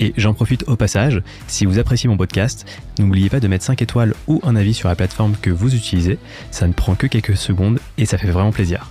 [0.00, 2.66] Et j'en profite au passage, si vous appréciez mon podcast,
[2.98, 6.18] n'oubliez pas de mettre 5 étoiles ou un avis sur la plateforme que vous utilisez,
[6.50, 8.90] ça ne prend que quelques secondes et ça fait vraiment plaisir.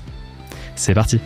[0.76, 1.20] C'est parti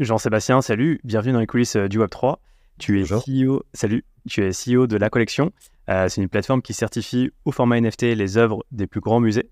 [0.00, 2.36] Jean-Sébastien, salut, bienvenue dans les coulisses euh, du Web3.
[2.78, 5.52] Tu es CEO, salut, tu es CEO de La Collection.
[5.88, 9.50] Euh, c'est une plateforme qui certifie au format NFT les œuvres des plus grands musées.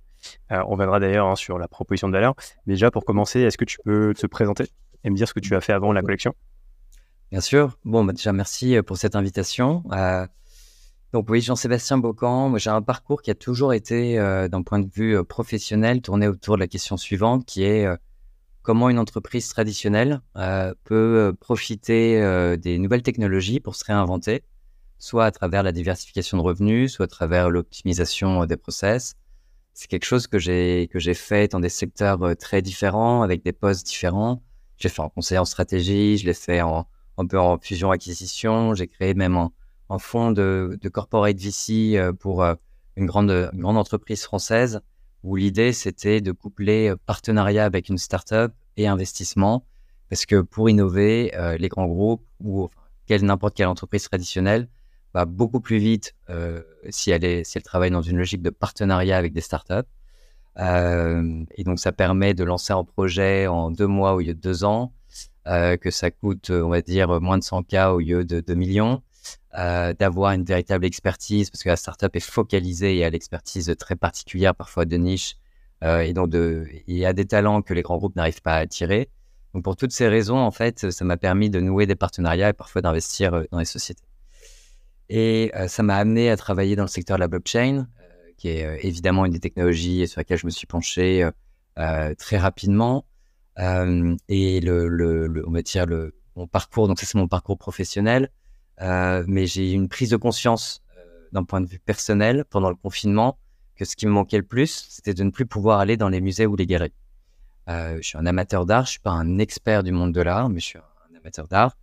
[0.51, 2.35] Euh, on viendra d'ailleurs hein, sur la proposition de valeur.
[2.67, 4.65] déjà, pour commencer, est-ce que tu peux te présenter
[5.05, 6.35] et me dire ce que tu as fait avant la collection?
[7.31, 7.79] Bien sûr.
[7.85, 9.83] Bon, bah, déjà, merci euh, pour cette invitation.
[9.93, 10.27] Euh,
[11.13, 14.17] donc oui, Jean-Sébastien Bocan, j'ai un parcours qui a toujours été,
[14.51, 17.87] d'un point de vue professionnel, tourné autour de la question suivante, qui est
[18.63, 20.23] comment une entreprise traditionnelle
[20.85, 24.43] peut profiter des nouvelles technologies pour se réinventer,
[24.99, 29.15] soit à travers la diversification de revenus, soit à travers l'optimisation des process,
[29.75, 33.43] c'est quelque chose que j'ai que j'ai fait dans des secteurs euh, très différents, avec
[33.43, 34.43] des postes différents.
[34.77, 36.87] J'ai fait en conseil en stratégie, je l'ai fait en,
[37.19, 39.37] un peu en fusion-acquisition, j'ai créé même
[39.89, 42.55] en fonds de, corporate VC euh, pour euh,
[42.97, 44.81] une grande, grande entreprise française
[45.23, 49.65] où l'idée c'était de coupler partenariat avec une startup et investissement
[50.09, 52.69] parce que pour innover, les grands groupes ou
[53.09, 54.69] n'importe quelle entreprise traditionnelle
[55.15, 59.41] va beaucoup plus vite euh, si, elle travaille dans une logique de partenariat avec des
[59.41, 59.89] startups.
[60.59, 64.41] Euh, et donc, ça permet de lancer un projet en deux mois au lieu de
[64.41, 64.93] deux ans,
[65.47, 68.55] euh, que ça coûte, on va dire, moins de 100 k au lieu de 2
[68.55, 69.03] millions,
[69.55, 74.55] d'avoir une véritable expertise, parce que la startup est focalisée et a l'expertise très particulière,
[74.55, 75.37] parfois de niche,
[75.83, 78.59] et donc de, il y a des talents que les grands groupes n'arrivent pas à
[78.59, 79.11] attirer.
[79.53, 82.55] Donc, pour toutes ces raisons, en fait, ça m'a permis de nouer des partenariats et
[82.55, 84.05] parfois d'investir dans les sociétés.
[85.15, 88.49] Et euh, ça m'a amené à travailler dans le secteur de la blockchain, euh, qui
[88.49, 91.29] est euh, évidemment une des technologies sur laquelle je me suis penché
[91.77, 93.05] très rapidement.
[93.59, 98.31] et le, on va dire le, mon parcours, donc ça c'est mon parcours professionnel,
[98.81, 100.83] mais j'ai eu une prise de conscience
[101.33, 103.39] d'un point de vue personnel pendant le confinement
[103.77, 106.23] que ce qui me manquait le plus, c'était de ne plus pouvoir aller dans les
[106.23, 106.95] musées ou les galeries.
[107.69, 110.61] je suis un amateur d'art, je suis pas un expert du monde de l'art, mais
[110.61, 111.77] je suis un amateur d'art.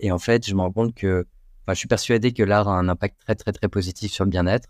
[0.00, 1.26] et en fait, je me rends compte que
[1.68, 4.68] je suis persuadé que l'art a un impact très, très, très positif sur le bien-être.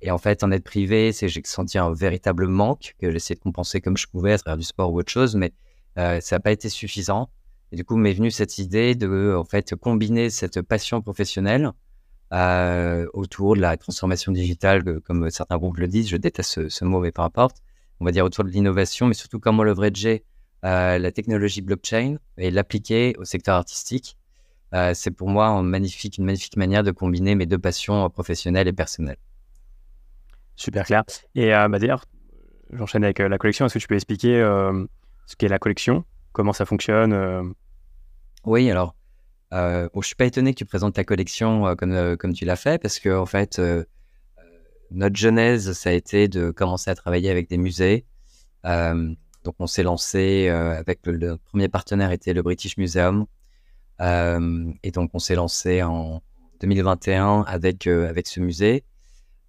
[0.00, 3.80] Et en fait, en être privé, j'ai senti un véritable manque que j'essaie de compenser
[3.80, 5.52] comme je pouvais à travers du sport ou autre chose, mais
[5.98, 7.30] euh, ça n'a pas été suffisant.
[7.72, 9.42] Du coup, m'est venue cette idée de
[9.80, 11.70] combiner cette passion professionnelle
[12.32, 16.08] euh, autour de la transformation digitale, comme certains groupes le disent.
[16.08, 17.58] Je déteste ce, ce, mot, mais peu importe.
[18.00, 20.24] On va dire autour de l'innovation, mais surtout comment leverager
[20.64, 24.16] euh, la technologie blockchain et l'appliquer au secteur artistique
[24.74, 28.68] euh, c'est pour moi une magnifique, une magnifique manière de combiner mes deux passions professionnelles
[28.68, 29.18] et personnelles.
[30.56, 31.04] Super clair.
[31.34, 32.06] Et euh, bah, d'ailleurs,
[32.72, 33.66] j'enchaîne avec euh, la collection.
[33.66, 34.40] Est-ce que tu peux expliquer
[35.26, 37.54] ce qu'est la collection, comment ça fonctionne
[38.44, 38.94] Oui, alors,
[39.50, 42.80] bon, je suis pas étonné que tu présentes ta collection comme, comme tu l'as fait,
[42.80, 43.60] parce que en fait,
[44.90, 48.04] notre genèse, ça a été de commencer à travailler avec des musées.
[48.64, 53.24] donc, on s'est lancé avec le, le, premier partenaire était le British Museum, euh,
[54.02, 56.22] et donc, on s'est lancé en
[56.62, 58.84] 2021 avec, euh, avec ce musée.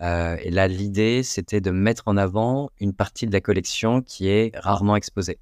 [0.01, 4.27] Euh, et là, l'idée, c'était de mettre en avant une partie de la collection qui
[4.27, 5.39] est rarement exposée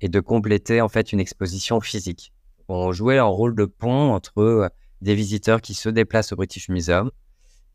[0.00, 2.32] et de compléter en fait une exposition physique.
[2.68, 7.10] On jouait un rôle de pont entre des visiteurs qui se déplacent au British Museum,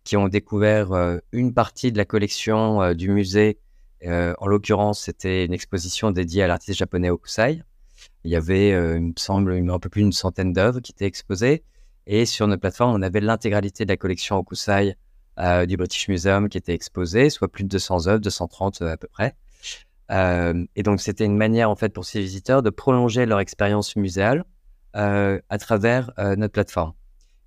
[0.04, 3.60] qui ont découvert une partie de la collection du musée.
[4.06, 7.62] en l'occurrence, c'était une exposition dédiée à l'artiste japonais Okusai.
[8.24, 11.06] Il y avait, euh, il me semble, un peu plus d'une centaine d'œuvres qui étaient
[11.06, 11.64] exposées.
[12.08, 14.96] Et sur notre plateforme, on avait l'intégralité de la collection Okusai
[15.40, 18.98] euh, du British Museum qui était exposée, soit plus de 200 œuvres, 230 euh, à
[18.98, 19.36] peu près.
[20.12, 23.96] Euh, et donc, c'était une manière, en fait, pour ces visiteurs de prolonger leur expérience
[23.96, 24.44] muséale
[24.96, 26.94] à travers notre plateforme.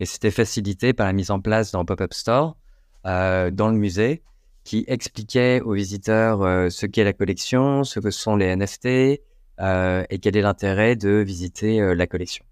[0.01, 2.57] Et c'était facilité par la mise en place d'un pop-up store
[3.05, 4.25] dans le musée
[4.65, 6.41] qui expliquait aux visiteurs
[6.73, 9.23] ce qu'est la collection, ce que sont les NFT,
[9.59, 12.45] et quel est l'intérêt de visiter euh, la collection.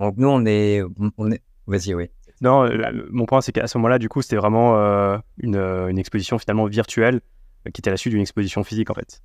[0.00, 0.82] Donc nous, on est,
[1.18, 1.42] on est...
[1.66, 2.08] vas-y, oui.
[2.40, 2.68] Non,
[3.10, 6.66] mon point, c'est qu'à ce moment-là, du coup, c'était vraiment euh, une, une, exposition finalement
[6.66, 7.20] virtuelle
[7.72, 9.22] qui était à la suite d'une exposition physique, en fait.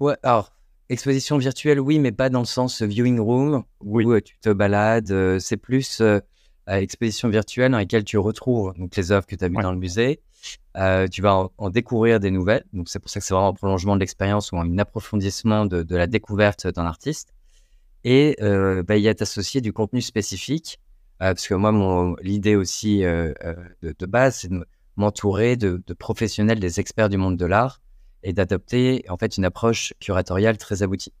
[0.00, 0.52] Ouais, alors,
[0.88, 4.04] exposition virtuelle, oui, mais pas dans le sens viewing room, oui.
[4.04, 5.38] où tu te balades.
[5.38, 6.02] c'est plus
[6.66, 9.78] expositions virtuelles dans lesquelles tu retrouves donc, les œuvres que tu as vues dans le
[9.78, 10.20] musée.
[11.10, 12.64] Tu vas en, découvrir des nouvelles.
[12.72, 15.96] Donc, c'est pour ça que c'est vraiment un prolongement de l'expérience ou un approfondissement de,
[15.96, 17.34] la découverte d'un artiste.
[18.04, 20.80] Et bah, il y a t'associer du contenu spécifique.
[21.18, 23.34] parce que moi, l'idée aussi de,
[23.82, 24.64] de, base, c'est de
[24.96, 27.80] m'entourer de, professionnels, des experts du monde de l'art
[28.22, 31.12] et d'adopter en fait une approche curatoriale très aboutie.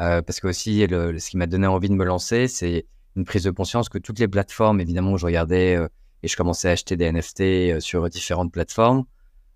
[0.00, 3.24] Euh, parce que aussi, le, ce qui m'a donné envie de me lancer, c'est une
[3.24, 5.88] prise de conscience que toutes les plateformes, évidemment, où je regardais euh,
[6.24, 9.04] et je commençais à acheter des NFT euh, sur différentes plateformes.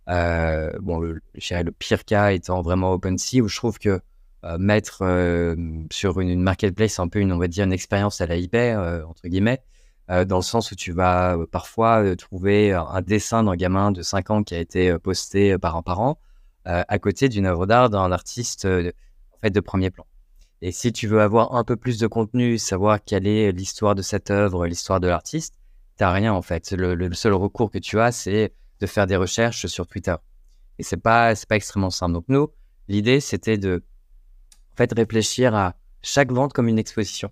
[0.06, 1.20] bon, le,
[1.78, 4.00] pire cas étant vraiment OpenSea, où je trouve que
[4.58, 5.02] mettre
[5.90, 8.76] sur une, marketplace, c'est un peu une, on va dire, une expérience à la eBay,
[8.76, 9.60] entre guillemets,
[10.08, 14.42] dans le sens où tu vas parfois trouver un dessin d'un gamin de 5 ans
[14.44, 16.18] qui a été posté par un parent
[16.64, 20.06] à côté d'une œuvre d'art d'un artiste en fait, de premier plan.
[20.62, 24.02] Et si tu veux avoir un peu plus de contenu, savoir quelle est l'histoire de
[24.02, 25.57] cette œuvre, l'histoire de l'artiste,
[25.98, 26.72] t'as rien en fait.
[26.72, 30.14] Le, seul recours que tu as, c'est de faire des recherches sur Twitter.
[30.78, 32.14] Et c'est pas, c'est pas extrêmement simple.
[32.14, 32.48] Donc nous,
[32.86, 33.84] l'idée, c'était de,
[34.72, 37.30] en fait, réfléchir à chaque vente comme une exposition.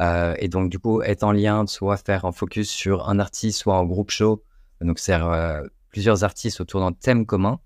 [0.00, 3.58] Euh, et donc, du coup, être en lien, soit faire un focus sur un artiste,
[3.58, 4.42] soit en groupe show.
[4.80, 7.60] Donc, c'est euh, plusieurs artistes autour d'un thème commun.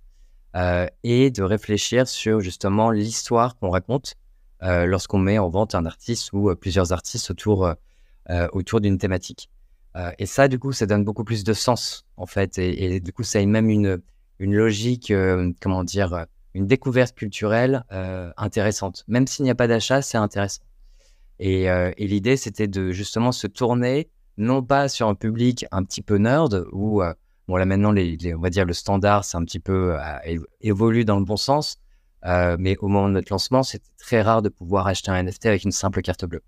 [0.57, 4.15] Euh, et de réfléchir sur justement l'histoire qu'on raconte
[4.63, 7.75] lorsqu'on met en vente un artiste ou plusieurs artistes autour,
[8.53, 9.51] autour d'une thématique.
[10.19, 12.59] Et ça, du coup, ça donne beaucoup plus de sens, en fait.
[12.59, 14.01] Et, du coup, ça a même une,
[14.39, 15.13] logique,
[15.61, 17.85] comment dire, une découverte culturelle
[18.37, 19.05] intéressante.
[19.09, 20.63] Même s'il n'y a pas d'achat, c'est intéressant.
[21.39, 26.19] Et, l'idée, c'était de justement se tourner, non pas sur un public un petit peu
[26.19, 27.03] nerd, où,
[27.49, 29.97] bon, là maintenant, on va dire le standard, c'est un petit peu
[30.61, 31.79] évolue dans le bon sens,
[32.27, 35.47] euh, mais au moment de notre lancement, c'était très rare de pouvoir acheter un NFT
[35.47, 36.43] avec une simple carte bleue.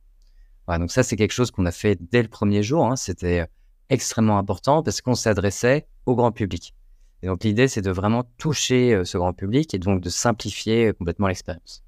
[0.76, 2.84] Donc ça, c'est quelque chose qu'on a fait dès le premier jour.
[2.84, 2.96] Hein.
[2.96, 3.46] C'était euh,
[3.88, 6.74] extrêmement important parce qu'on s'adressait au grand public.
[7.22, 10.92] Et donc l'idée, c'est de vraiment toucher euh, ce grand public et donc de simplifier
[10.92, 11.82] complètement l'expérience.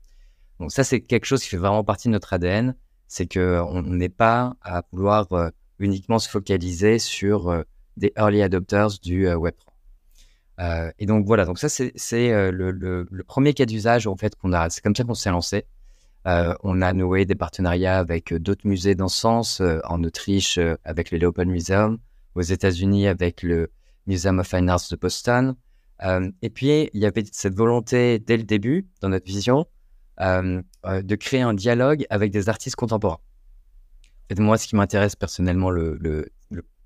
[0.58, 2.74] Donc ça, c'est quelque chose qui fait vraiment partie de notre ADN.
[3.08, 5.26] C'est qu'on n'est pas à vouloir
[5.80, 7.64] uniquement se focaliser sur
[7.96, 9.70] des early adopters du Web3.
[10.60, 14.52] Euh, et donc voilà, donc ça c'est euh, le, premier cas d'usage en fait qu'on
[14.52, 14.68] a.
[14.68, 15.64] C'est comme ça qu'on s'est lancé.
[16.26, 21.10] Euh, on a noué des partenariats avec d'autres musées dans ce sens, en Autriche avec
[21.10, 21.98] le Leopold Museum,
[22.34, 23.70] aux États-Unis avec le
[24.06, 25.54] Museum of Fine Arts de Boston.
[26.42, 29.66] et puis il y avait cette volonté dès le début dans notre vision
[30.18, 33.20] de créer un dialogue avec des artistes contemporains.
[34.30, 36.30] Et moi, ce qui m'intéresse personnellement, le,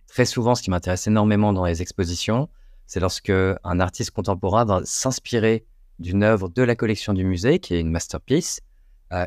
[0.07, 2.49] très souvent, ce qui m'intéresse énormément dans les expositions,
[2.87, 5.67] c'est lorsque un artiste contemporain va s'inspirer
[5.99, 8.74] d'une œuvre de la collection du musée, qui est une masterpiece, euh,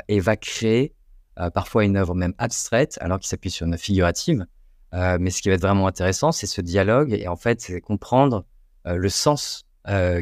[0.08, 0.94] et va créer
[1.38, 4.46] euh, parfois une œuvre même abstraite, alors qu'il s'appuie sur une figurative.
[4.94, 7.80] Euh, mais ce qui va être vraiment intéressant, c'est ce dialogue, et en fait, c'est
[7.80, 8.44] comprendre
[8.84, 9.66] le sens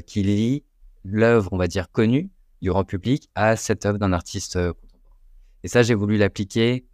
[0.06, 0.64] qui lie
[1.04, 2.30] l'œuvre, on va dire, connue
[2.62, 4.58] du grand public à cette œuvre d'un artiste.
[5.62, 6.84] Et ça, j'ai voulu l'appliquer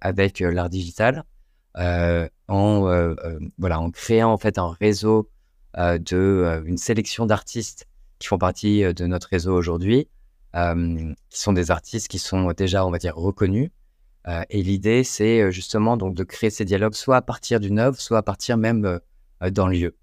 [0.00, 1.24] avec l'art digital,
[1.76, 3.14] en,
[3.58, 5.28] voilà, en créant en fait un réseau
[5.78, 7.86] euh, de euh, une sélection d'artistes
[8.18, 10.08] qui font partie euh, de notre réseau aujourd'hui,
[11.28, 13.70] qui sont des artistes qui sont déjà, on va dire, reconnus.
[14.50, 18.18] et l'idée, c'est justement donc de créer ces dialogues soit à partir d'une œuvre, soit
[18.18, 19.00] à partir même
[19.40, 19.96] d'un lieu.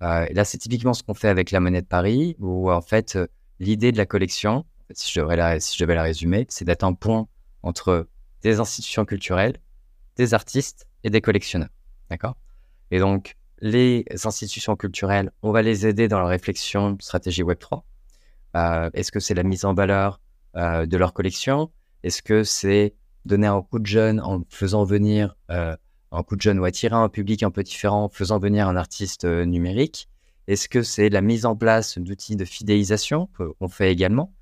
[0.00, 3.18] là, c'est typiquement ce qu'on fait avec la monnaie de Paris, où en fait,
[3.58, 6.84] l'idée de la collection, si je, devrais la, si je devais la résumer, c'est d'être
[6.84, 7.28] un pont
[7.62, 8.08] entre
[8.42, 9.56] des institutions culturelles,
[10.16, 11.70] des artistes et des collectionneurs.
[12.10, 12.36] D'accord?
[12.90, 17.82] Et donc, les institutions culturelles, on va les aider dans leur réflexion stratégie Web3.
[18.56, 20.20] Euh, est-ce que c'est la mise en valeur
[20.56, 21.70] euh, de leur collection?
[22.02, 22.94] Est-ce que c'est
[23.24, 25.76] donner un coup de jeune en faisant venir euh,
[26.10, 28.76] un coup de jeune ou attirer un public un peu différent en faisant venir un
[28.76, 30.08] artiste numérique?
[30.46, 34.32] Est-ce que c'est la mise en place d'outils de fidélisation qu'on fait également?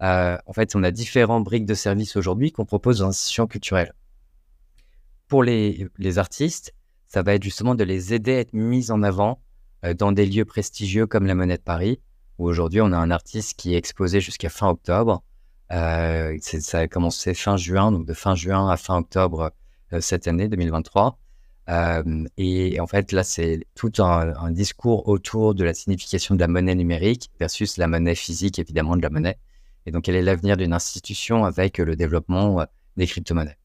[0.00, 3.92] En fait, on a différents briques de services aujourd'hui qu'on propose aux institutions culturelles.
[5.28, 6.74] Pour les, artistes,
[7.06, 9.42] ça va être justement de les aider à être mis en avant
[9.98, 12.00] dans des lieux prestigieux comme la Monnaie de Paris,
[12.40, 15.22] où aujourd'hui on a un artiste qui est exposé jusqu'à fin octobre.
[15.72, 19.52] Euh, ça a commencé fin juin, donc de fin juin à fin octobre
[19.92, 21.18] euh, cette année 2023.
[22.38, 26.74] et, en fait, là, c'est tout un, discours autour de la signification de la monnaie
[26.74, 29.38] numérique versus la monnaie physique, évidemment, de la monnaie.
[29.86, 32.64] Et donc, quel est l'avenir d'une institution avec le développement
[32.96, 33.58] des crypto-monnaies?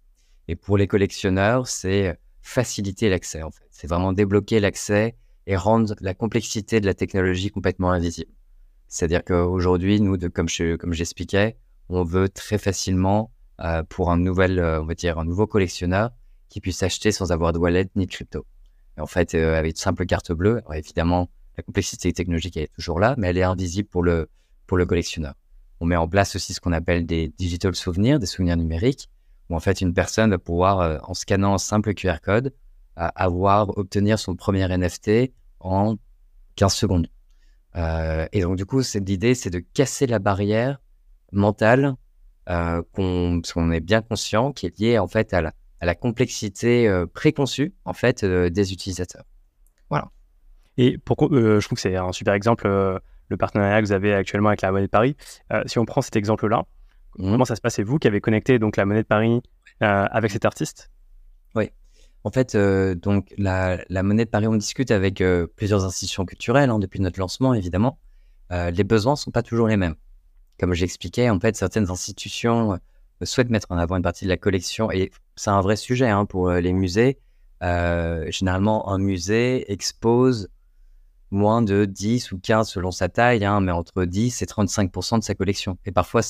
[0.49, 3.67] Et pour les collectionneurs, c'est faciliter l'accès, en fait.
[3.71, 5.15] C'est vraiment débloquer l'accès
[5.47, 8.31] et rendre la complexité de la technologie complètement invisible.
[8.87, 11.57] C'est-à-dire qu'aujourd'hui, nous, comme je, comme j'expliquais,
[11.89, 16.11] on veut très facilement, euh, pour un nouvel, euh, on va dire, un nouveau collectionneur,
[16.49, 18.45] qui puisse acheter sans avoir de wallet ni de crypto.
[18.97, 23.27] En fait, avec une simple carte bleue, évidemment, la complexité technologique est toujours là, mais
[23.27, 24.29] elle est invisible pour le,
[24.67, 25.33] pour le collectionneur.
[25.81, 29.09] On met en place aussi ce qu'on appelle des digital souvenirs, des souvenirs numériques,
[29.49, 32.53] où en fait une personne va pouvoir, en scannant un simple QR code,
[32.95, 35.95] avoir, obtenir son premier NFT en
[36.55, 37.07] 15 secondes.
[37.75, 40.79] Euh, et donc, du coup, l'idée, c'est de casser la barrière
[41.31, 41.95] mentale
[42.49, 46.87] euh, qu'on est bien conscient, qui est liée en fait à la, à la complexité
[46.87, 49.25] euh, préconçue en fait euh, des utilisateurs.
[49.89, 50.11] Voilà.
[50.77, 54.49] Et pourquoi je trouve que c'est un super exemple le partenariat que vous avez actuellement
[54.49, 55.15] avec la Monnaie de Paris.
[55.65, 56.65] si on prend cet exemple-là,
[57.17, 57.31] mmh.
[57.31, 57.75] comment ça se passe?
[57.75, 59.41] C'est vous qui avez connecté donc la Monnaie de Paris
[59.79, 60.91] avec cet artiste?
[62.25, 66.71] En fait, euh, donc la, monnaie de Paris, on discute avec euh, plusieurs institutions culturelles
[66.71, 67.99] hein, depuis notre lancement, évidemment.
[68.51, 69.93] Euh, les besoins sont pas toujours les mêmes.
[70.59, 72.79] Comme j'expliquais, en fait, certaines institutions
[73.21, 76.25] souhaitent mettre en avant une partie de la collection, et c'est un vrai sujet hein,
[76.25, 77.19] pour les musées.
[77.61, 80.49] généralement, un musée expose
[81.29, 85.23] moins de 10 ou 15 selon sa taille, hein, mais entre 10 et 35% de
[85.23, 85.77] sa collection.
[85.85, 86.21] Et parfois,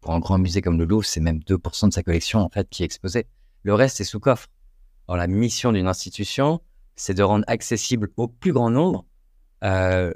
[0.00, 2.68] pour un grand musée comme le Louvre, c'est même 2% de sa collection en fait
[2.70, 3.26] qui est exposée.
[3.64, 4.46] Le reste est sous coffre
[5.16, 6.60] la mission d'une institution,
[6.96, 9.06] c'est de rendre accessible au plus grand nombre,
[9.64, 10.12] euh,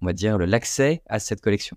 [0.00, 1.76] on va dire, l'accès à cette collection.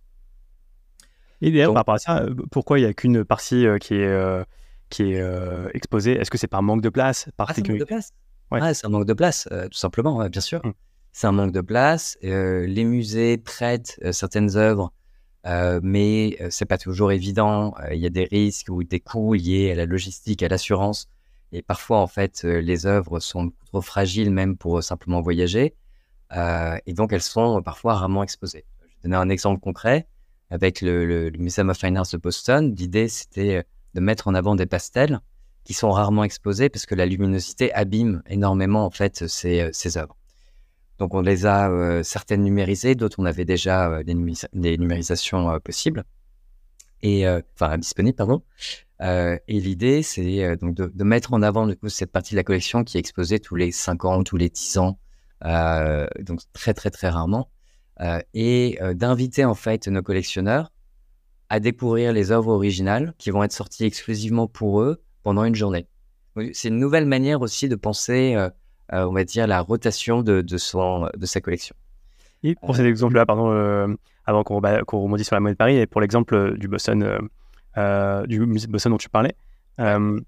[1.42, 3.96] Et d'ailleurs, par rapport à ça, euh, pourquoi il n'y a qu'une partie euh, qui
[3.96, 4.46] est,
[4.90, 5.24] qui est
[5.74, 6.14] exposée?
[6.14, 8.12] Est-ce que c'est par manque de place par ah, c'est un manque de place
[8.52, 8.74] ouais.
[8.74, 10.62] c'est un manque de place, tout simplement, bien sûr.
[10.64, 10.74] Hum.
[11.12, 12.18] C'est un manque de place.
[12.22, 14.94] les musées prêtent certaines œuvres,
[15.82, 17.74] mais c'est pas toujours évident.
[17.92, 21.10] Il y a des risques ou des coûts liés à la logistique, à l'assurance.
[21.52, 25.76] Et parfois, en fait, euh, les œuvres sont trop fragiles même pour euh, simplement voyager.
[26.36, 28.66] Euh, et donc, elles sont parfois rarement exposées.
[28.82, 30.08] Je vais donner un exemple concret.
[30.52, 33.64] Avec le, Museum of Fine Arts de Boston, l'idée, c'était
[33.94, 35.20] de mettre en avant des pastels
[35.64, 40.18] qui sont rarement exposés parce que la luminosité abîme énormément, en fait, ces, ces œuvres.
[40.98, 44.16] Donc, on les a certaines numérisées, d'autres, on avait déjà des,
[44.54, 46.04] des numérisations possibles
[47.04, 48.42] et enfin disponibles, pardon.
[49.02, 52.38] Euh, et l'idée, c'est euh, donc de, mettre en avant du coup, cette partie de
[52.38, 55.00] la collection qui est exposée tous les 5 ans, tous les 10 ans,
[55.46, 57.50] euh, donc très très très rarement,
[58.34, 60.72] et d'inviter en fait nos collectionneurs
[61.50, 65.86] à découvrir les œuvres originales qui vont être sorties exclusivement pour eux pendant une journée.
[66.54, 68.38] C'est une nouvelle manière aussi de penser,
[68.94, 71.76] on va dire, la rotation de, de, son, de sa collection.
[72.44, 76.00] Et pour cet exemple-là, pardon, avant qu'on rebondisse sur la monnaie de Paris, et pour
[76.00, 77.20] l'exemple du Boston
[77.76, 79.36] du musée de Boston dont tu parlais.
[79.80, 80.20] Euh,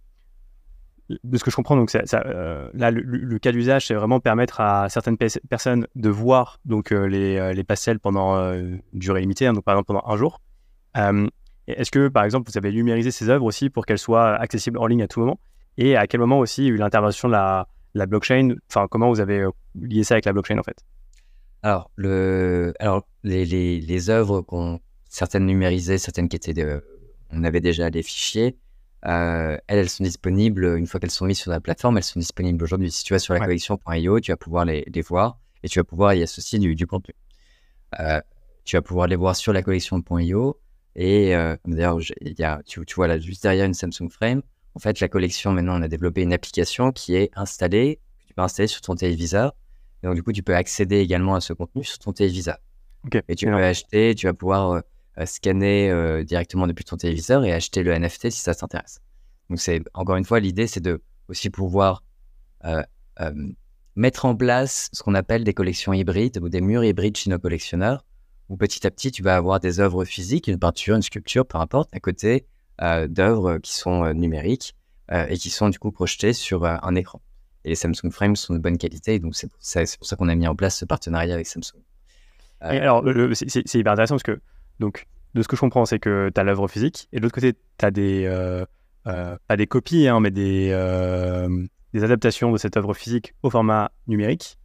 [1.25, 4.61] de ce que je comprends, donc ça, euh, là, le, cas d'usage, c'est vraiment permettre
[4.61, 9.65] à certaines personnes de voir donc les, les pastels pendant une durée limitée, hein, donc
[9.65, 10.39] par exemple pendant un jour.
[11.67, 14.87] Est-ce que, par exemple, vous avez numérisé ces œuvres aussi pour qu'elles soient accessibles en
[14.87, 15.39] ligne à tout moment?
[15.77, 18.55] Et à quel moment aussi il y a eu l'intervention de la, la blockchain?
[18.69, 19.45] Enfin, comment vous avez
[19.75, 20.83] lié ça avec la blockchain en fait?
[21.63, 24.45] Alors, le, alors les, les, les œuvres
[25.09, 26.83] certaines numérisées, certaines qui étaient de,
[27.31, 28.57] on avait déjà les fichiers.
[29.07, 31.97] Euh, elles, sont disponibles une fois qu'elles sont mises sur la plateforme.
[31.97, 32.91] Elles sont disponibles aujourd'hui.
[32.91, 36.13] Si tu vas sur la collection.io, tu vas pouvoir les, voir et tu vas pouvoir
[36.13, 37.15] y associer du, contenu.
[37.99, 38.21] Euh,
[38.63, 40.59] tu vas pouvoir les voir sur la collection.io.
[40.95, 41.99] Et euh, d'ailleurs,
[42.65, 44.41] tu, tu, vois là juste derrière une Samsung Frame.
[44.75, 48.33] En fait, la collection, maintenant, on a développé une application qui est installée, que tu
[48.33, 49.53] peux installer sur ton téléviseur.
[50.03, 52.57] Et donc, du coup, tu peux accéder également à ce contenu sur ton téléviseur.
[53.27, 54.83] Et tu peux acheter, tu vas pouvoir
[55.25, 59.01] scanner euh, directement depuis ton téléviseur et acheter le NFT si ça t'intéresse.
[59.49, 62.03] Donc c'est encore une fois l'idée, c'est de aussi pouvoir
[62.65, 62.83] euh,
[63.19, 63.31] euh,
[63.95, 67.39] mettre en place ce qu'on appelle des collections hybrides ou des murs hybrides chez nos
[67.39, 68.05] collectionneurs,
[68.49, 71.57] où petit à petit tu vas avoir des œuvres physiques, une peinture, une sculpture, peu
[71.57, 72.45] importe, à côté
[73.09, 74.75] d'œuvres qui sont numériques
[75.11, 77.21] et qui sont du coup projetées sur un écran.
[77.63, 80.47] Et les Samsung Frames sont de bonne qualité, donc c'est pour ça qu'on a mis
[80.47, 81.83] en place ce partenariat avec Samsung.
[82.59, 83.03] alors,
[83.33, 84.41] c'est hyper intéressant parce que
[84.81, 87.35] donc, de ce que je comprends, c'est que tu as l'œuvre physique et de l'autre
[87.35, 88.65] côté, tu as des, euh,
[89.07, 93.49] euh, pas des copies, hein, mais des, euh, des adaptations de cette œuvre physique au
[93.49, 94.57] format numérique.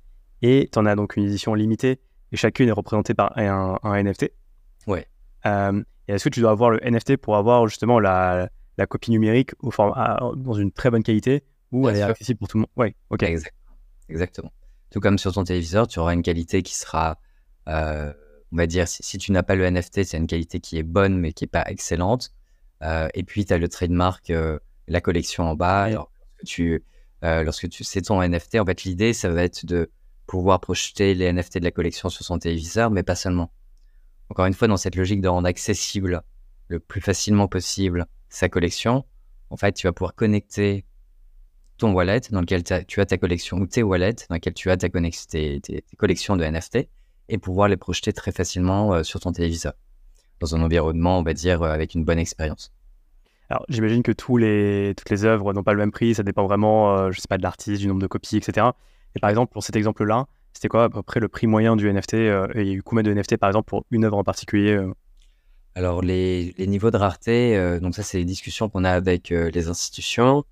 [0.42, 2.00] Et tu en as donc une édition limitée
[2.32, 4.32] et chacune est représentée par un, NFT.
[4.86, 5.06] Ouais.
[5.44, 9.52] et est-ce que tu dois avoir le NFT pour avoir justement la, la copie numérique
[9.60, 12.70] au format, dans une très bonne qualité ou elle est accessible pour tout le monde?
[12.76, 13.22] Ouais, ok.
[14.08, 14.52] Exactement.
[14.90, 17.18] Tout comme sur ton téléviseur, tu auras une qualité qui sera
[18.52, 21.18] on va dire, si, tu n'as pas le NFT, c'est une qualité qui est bonne,
[21.18, 22.32] mais qui n'est pas excellente.
[22.82, 25.90] Euh, et puis, tu as le trademark, euh, la collection en bas.
[25.90, 26.84] lorsque tu,
[27.24, 29.90] euh, lorsque tu, c'est ton NFT, en fait, l'idée, ça va être de
[30.26, 33.52] pouvoir projeter les NFT de la collection sur son téléviseur, mais pas seulement.
[34.28, 36.22] Encore une fois, dans cette logique de rendre accessible
[36.68, 39.04] le plus facilement possible sa collection,
[39.50, 40.84] en fait, tu vas pouvoir connecter
[41.78, 44.76] ton wallet dans lequel tu as ta collection ou tes wallets dans lesquels tu as
[44.76, 46.88] ta tes, tes, collections de NFT
[47.28, 49.72] et pouvoir les projeter très facilement euh, sur ton téléviseur
[50.40, 52.72] dans un environnement, on va dire, euh, avec une bonne expérience.
[53.48, 56.46] Alors, j'imagine que tous les, toutes les œuvres n'ont pas le même prix, ça dépend
[56.46, 58.66] vraiment, je je sais pas, de l'artiste, du nombre de copies, etc.
[59.14, 61.90] Et par exemple, pour cet exemple-là, c'était quoi à peu près le prix moyen du
[61.90, 64.24] NFT et il y a eu combien de NFT, par exemple, pour une œuvre en
[64.24, 64.84] particulier
[65.76, 69.68] Alors, les, les, niveaux de rareté, donc ça, c'est les discussions qu'on a avec les
[69.68, 70.44] institutions.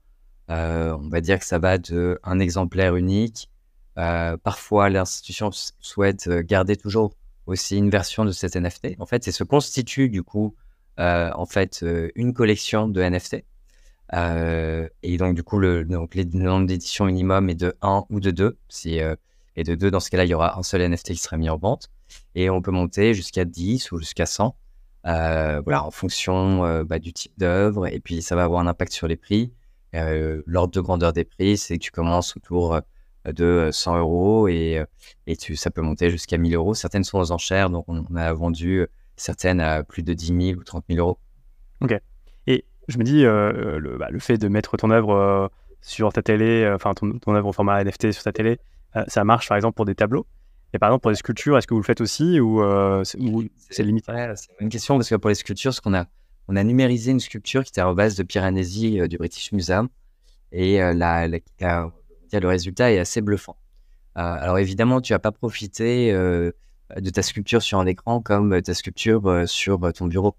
[0.50, 3.50] Euh, on va dire que ça va de un exemplaire unique.
[3.98, 7.14] Euh, parfois, l'institution souhaite euh, garder toujours
[7.46, 8.96] aussi une version de cet NFT.
[8.98, 10.54] En fait, c'est se constitue du coup
[10.96, 11.84] en fait
[12.14, 13.44] une collection de NFT.
[14.12, 18.30] et donc, du coup, le, donc, les nombre d'éditions minimum est de 1 ou de
[18.30, 18.56] 2.
[18.68, 19.00] Si,
[19.56, 21.50] et de 2, dans ce cas-là, il y aura un seul NFT qui sera mis
[21.50, 21.90] en vente.
[22.36, 24.56] Et on peut monter jusqu'à 10 ou jusqu'à 100,
[25.04, 27.88] voilà, en fonction bah, du type d'œuvre.
[27.88, 29.52] Et puis, ça va avoir un impact sur les prix.
[29.94, 32.80] Euh, l'ordre de grandeur des prix, c'est que tu commences autour euh,
[33.32, 34.84] de 100 euros et, euh,
[35.26, 36.74] et tu, ça peut monter jusqu'à 1000 euros.
[36.74, 40.64] Certaines sont aux enchères, donc on, a vendu certaines à plus de 10 000 ou
[40.64, 41.18] 30 000 euros.
[41.80, 41.98] Ok.
[42.46, 45.50] Et je me dis, le, bah, le, fait de mettre ton œuvre
[45.80, 48.58] sur ta télé, enfin ton, ton, œuvre au format NFT sur ta télé,
[49.08, 50.26] ça marche par exemple pour des tableaux.
[50.72, 52.62] Et par exemple pour les sculptures, est-ce que vous le faites aussi ou
[53.04, 54.12] c'est limité?
[54.36, 56.06] C'est une question parce que pour les sculptures, ce qu'on a
[56.48, 59.88] on a numérisé une sculpture qui était à base de Piranesi euh, du British Museum.
[60.52, 61.28] Et euh, la,
[62.40, 63.56] le résultat est assez bluffant.
[64.16, 68.74] Euh, alors évidemment, tu n'as pas profité de ta sculpture sur un écran comme ta
[68.74, 70.36] sculpture sur ton bureau.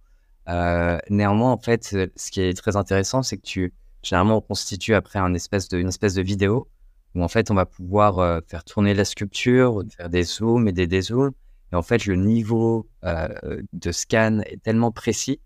[1.10, 3.74] néanmoins, en fait, ce qui est très intéressant, c'est que tu
[4.04, 6.68] généralement on constitue après une espèce de vidéo
[7.16, 10.88] où en fait on va pouvoir faire tourner la sculpture, faire des zooms et des
[10.88, 11.32] dézooms.
[11.74, 15.40] Et en fait, le niveau de scan est tellement précis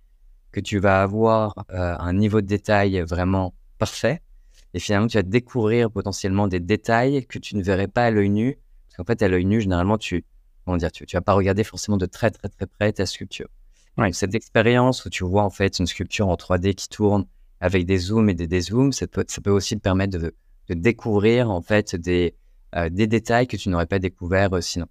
[0.52, 4.22] que tu vas avoir euh, un niveau de détail vraiment parfait.
[4.74, 8.30] Et finalement, tu vas découvrir potentiellement des détails que tu ne verrais pas à l'œil
[8.30, 8.58] nu.
[8.88, 10.26] Parce qu'en fait, à l'œil nu, généralement, tu
[10.66, 13.48] comment dire, tu, tu vas pas regarder forcément de très très très près ta sculpture.
[14.12, 17.26] cette expérience où tu vois en fait une sculpture en 3D qui tourne
[17.60, 20.36] avec des zooms et des dézooms, ça peut, ça peut aussi te permettre de,
[20.68, 22.36] de découvrir en fait des,
[22.76, 24.86] euh, des détails que tu n'aurais pas découvert euh, sinon.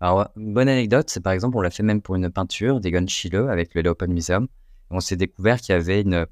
[0.00, 3.06] Alors, une bonne anecdote, c'est par exemple, on l'a fait même pour une peinture d'Egon
[3.06, 4.48] Schiele avec le Open Museum
[4.92, 6.26] on s'est découvert qu'il y avait une,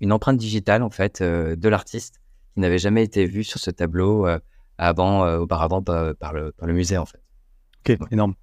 [0.00, 2.20] une empreinte digitale en fait euh, de l'artiste
[2.54, 4.38] qui n'avait jamais été vue sur ce tableau euh,
[4.78, 7.22] avant, euh, auparavant par, le, par, le, musée en fait.
[7.86, 8.34] Ok, énorme.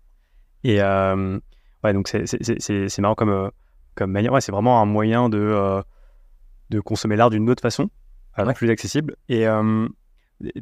[0.64, 3.52] Et ouais, donc c'est marrant comme,
[3.96, 4.32] comme manière.
[4.32, 5.84] Ouais, c'est vraiment un moyen de,
[6.70, 7.90] de consommer l'art d'une autre façon,
[8.56, 9.18] plus accessible.
[9.28, 9.46] Et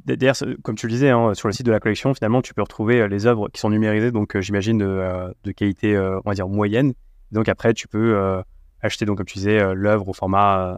[0.06, 2.64] D'ailleurs, comme tu le disais, hein, sur le site de la collection, finalement, tu peux
[2.64, 6.94] retrouver les œuvres qui sont numérisées, donc j'imagine de, de, qualité, on va dire, moyenne.
[7.32, 8.42] Donc après, tu peux
[8.82, 10.78] acheter, donc, comme tu disais, euh, l'œuvre au format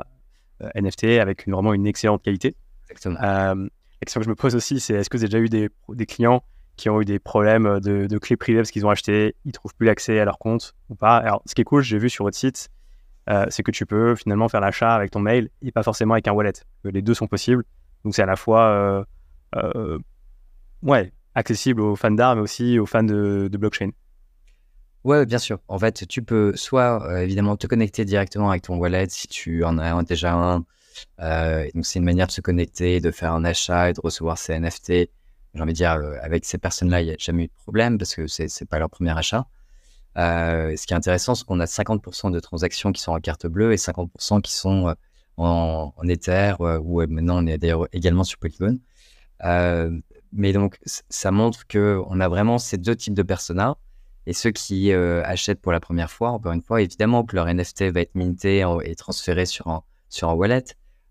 [0.62, 2.56] euh, NFT avec une, vraiment une excellente qualité.
[2.90, 3.18] Exactement.
[3.22, 5.50] Euh, la question que je me pose aussi, c'est est-ce que vous avez déjà eu
[5.50, 6.44] des, des, clients
[6.76, 9.74] qui ont eu des problèmes de, de clés privées parce qu'ils ont acheté, ils trouvent
[9.76, 11.18] plus l'accès à leur compte ou pas?
[11.18, 12.70] Alors, ce qui est cool, j'ai vu sur votre site,
[13.50, 16.34] c'est que tu peux finalement faire l'achat avec ton mail et pas forcément avec un
[16.34, 16.52] wallet.
[16.84, 17.64] Les deux sont possibles.
[18.04, 19.06] Donc, c'est à la fois
[20.82, 23.92] ouais, accessible aux fans d'art, mais aussi aux fans de, de blockchain.
[25.04, 25.60] Ouais, bien sûr.
[25.68, 29.64] En fait, tu peux soit euh, évidemment te connecter directement avec ton wallet si tu
[29.66, 30.66] en as déjà un.
[31.20, 34.38] Euh, donc, c'est une manière de se connecter, de faire un achat et de recevoir
[34.38, 35.10] ces NFT.
[35.56, 37.98] J'ai envie de dire, euh, avec ces personnes-là, il n'y a jamais eu de problème
[37.98, 39.46] parce que c'est n'est pas leur premier achat.
[40.16, 43.74] ce qui est intéressant, c'est qu'on a 50% de transactions qui sont en carte bleue
[43.74, 44.96] et 50% qui sont
[45.38, 48.80] en, en, Ether ou maintenant on est d'ailleurs également sur Polygon.
[50.32, 53.78] mais donc, ça montre qu'on a vraiment ces deux types de personas
[54.26, 57.48] et ceux qui euh, achètent pour la première fois, encore une fois, évidemment que leur
[57.48, 60.64] NFT va être minté et transféré sur un, sur un wallet.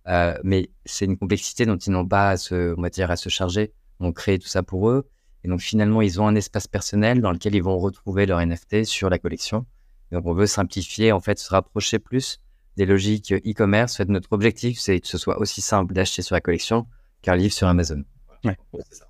[0.08, 3.16] Euh, mais c'est une complexité dont ils n'ont pas à se, on va dire, à
[3.16, 3.72] se charger.
[4.00, 5.08] On crée tout ça pour eux.
[5.44, 8.84] Et donc finalement, ils ont un espace personnel dans lequel ils vont retrouver leur NFT
[8.84, 9.66] sur la collection.
[10.10, 12.40] donc on veut simplifier, en fait, se rapprocher plus
[12.76, 13.94] des logiques e-commerce.
[13.94, 16.86] En fait, notre objectif, c'est que ce soit aussi simple d'acheter sur la collection
[17.20, 18.04] qu'un livre sur Amazon.
[18.44, 18.56] Ouais.
[18.72, 19.08] C'est ça.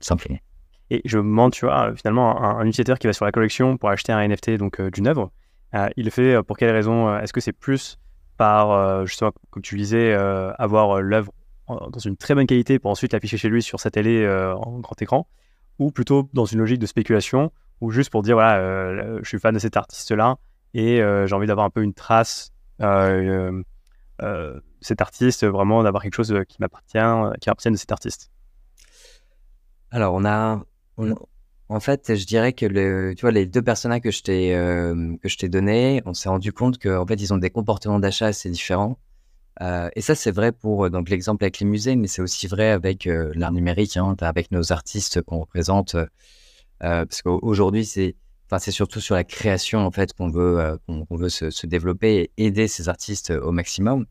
[0.00, 0.38] Simplement.
[0.90, 3.90] Et je me demande, tu vois, finalement, un, utilisateur qui va sur la collection pour
[3.90, 5.30] acheter un NFT donc euh, d'une œuvre,
[5.74, 7.98] euh, il le fait euh, pour quelle raison Est-ce que c'est plus
[8.36, 11.30] par, justement, comme tu disais, avoir l'œuvre
[11.68, 15.00] dans une très bonne qualité pour ensuite l'afficher chez lui sur sa télé en grand
[15.02, 15.28] écran
[15.78, 19.52] Ou plutôt dans une logique de spéculation ou juste pour dire, voilà, je suis fan
[19.52, 20.38] de cet artiste-là
[20.72, 22.54] et j'ai envie d'avoir un peu une trace
[24.80, 28.30] cet artiste, vraiment d'avoir quelque chose qui m'appartient, qui appartient de cet artiste?
[29.90, 30.62] Alors, on a
[31.68, 35.28] en fait, je dirais que tu vois, les deux personnages que je t'ai euh, que
[35.28, 38.50] je t'ai donné, on s'est rendu compte qu'en fait, ils ont des comportements d'achat assez
[38.50, 38.98] différents.
[39.60, 43.04] et ça, c'est vrai pour donc l'exemple avec les musées, mais c'est aussi vrai avec
[43.06, 45.96] l'art numérique, hein, avec nos artistes qu'on représente.
[46.80, 48.16] parce qu'aujourd'hui, c'est
[48.52, 52.46] Enfin, c'est surtout sur la création en fait qu'on veut, qu'on veut se, développer et
[52.46, 54.06] aider ces artistes au maximum.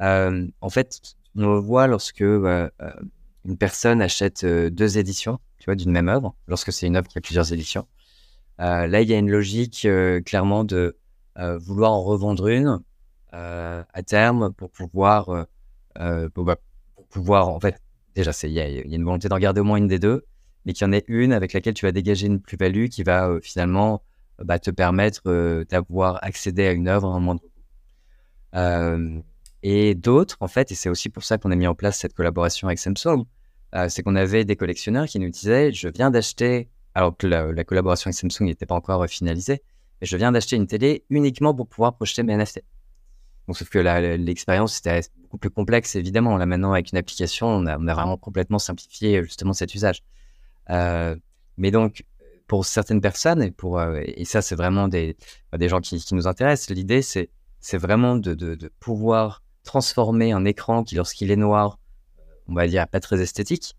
[0.00, 1.00] en fait,
[1.36, 2.70] on le voit lorsque une
[3.56, 5.38] personne achète deux éditions,
[5.74, 7.86] d'une même œuvre, lorsque c'est une œuvre qui a plusieurs éditions.
[8.58, 9.86] là, il y a une logique
[10.24, 10.96] clairement de
[11.36, 12.80] vouloir en revendre une
[13.32, 15.46] à terme pour pouvoir,
[15.96, 17.80] bah, pour, pouvoir, en fait,
[18.14, 20.24] déjà, il y, a une volonté d'en garder au moins une des deux,
[20.64, 23.38] mais qu'il y en ait une avec laquelle tu vas dégager une plus-value qui va
[23.42, 24.02] finalement
[24.42, 25.22] bah, te permettre
[25.70, 29.22] d'avoir accédé à une œuvre à un moindre coût.
[29.62, 32.14] et d'autres, en fait, et c'est aussi pour ça qu'on a mis en place cette
[32.14, 33.24] collaboration avec Samsung,
[33.88, 38.08] c'est qu'on avait des collectionneurs qui nous disaient, je viens d'acheter, alors que la, collaboration
[38.08, 39.62] avec Samsung n'était pas encore finalisée,
[40.00, 42.62] mais je viens d'acheter une télé uniquement pour pouvoir projeter mes NFT.
[43.48, 46.36] Donc, sauf que l'expérience était beaucoup plus complexe, évidemment.
[46.36, 50.02] Là, maintenant, avec une application, on a, vraiment complètement simplifié justement cet usage.
[50.68, 51.16] Euh,
[51.56, 52.04] mais donc,
[52.46, 55.16] pour certaines personnes, et, pour, euh, et ça, c'est vraiment des,
[55.50, 57.30] bah, des gens qui, nous intéressent, l'idée, c'est,
[57.72, 61.78] vraiment de, pouvoir transformer un écran qui, lorsqu'il est noir,
[62.48, 63.76] on va dire pas très esthétique,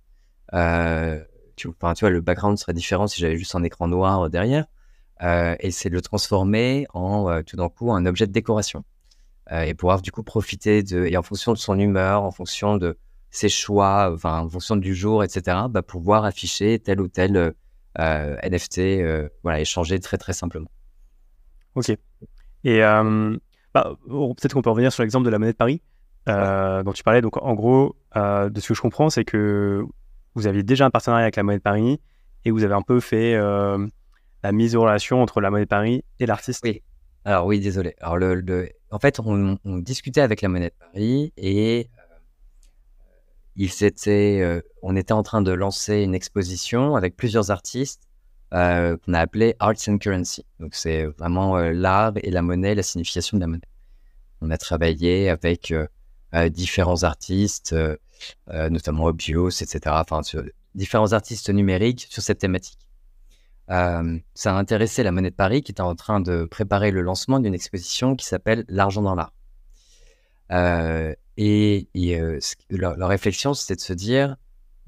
[0.54, 1.24] euh,
[1.56, 4.66] tu, vois, le background serait différent si j'avais juste un écran noir derrière,
[5.22, 8.84] et c'est de le transformer en tout d'un coup un objet de décoration.
[9.52, 12.78] Euh, et pouvoir du coup profiter de, et en fonction de son humeur, en fonction
[12.78, 12.98] de
[13.32, 17.36] ses choix, enfin en fonction du jour, etc., bah, pouvoir afficher tel ou tel
[18.00, 20.70] euh, NFT, euh, voilà, échanger très très simplement.
[21.74, 21.90] Ok.
[22.64, 22.80] Et
[23.74, 25.82] bah, peut-être qu'on peut revenir sur l'exemple de la monnaie de Paris
[26.28, 27.22] dont tu parlais.
[27.22, 29.84] Donc en gros, de ce que je comprends, c'est que
[30.36, 32.00] vous aviez déjà un partenariat avec la monnaie de Paris
[32.46, 33.38] et vous avez un peu fait
[34.44, 36.62] la mise en relation entre la monnaie de Paris et l'artiste.
[36.64, 36.82] Oui.
[37.26, 37.96] Alors oui, désolé.
[38.00, 42.10] Alors le, en fait, on, discutait avec la monnaie de Paris et euh,
[43.56, 43.72] il
[44.08, 48.08] euh, on était en train de lancer une exposition avec plusieurs artistes
[48.54, 50.46] euh, qu'on a appelé Arts and Currency.
[50.60, 53.62] Donc c'est vraiment l'art et la monnaie, la signification de la monnaie.
[54.42, 55.74] On a travaillé avec
[56.50, 57.76] différents artistes,
[58.48, 59.80] notamment Obios, etc.
[59.88, 60.22] Enfin,
[60.76, 62.90] différents artistes numériques sur cette thématique.
[63.70, 67.02] Euh, ça a intéressé la Monnaie de Paris qui était en train de préparer le
[67.02, 69.34] lancement d'une exposition qui s'appelle L'argent dans l'art.
[70.52, 72.40] Euh, et, euh,
[72.70, 74.36] leur, réflexion, c'était de se dire,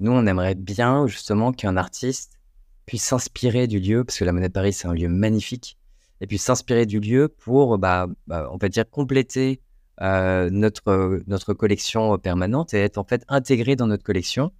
[0.00, 2.38] nous, on aimerait bien justement qu'un artiste
[2.84, 5.78] puisse s'inspirer du lieu, parce que la Monnaie de Paris, c'est un lieu magnifique,
[6.20, 9.60] et puis s'inspirer du lieu pour, bah, bah, on va dire, compléter
[10.02, 14.52] notre, notre collection permanente et être en fait intégré dans notre collection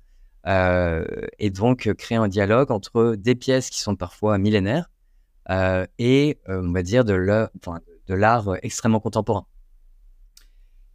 [0.46, 1.04] euh,
[1.38, 4.90] et donc euh, créer un dialogue entre des pièces qui sont parfois millénaires
[5.50, 7.14] euh, et, on va dire, de
[8.08, 9.46] l'art extrêmement contemporain.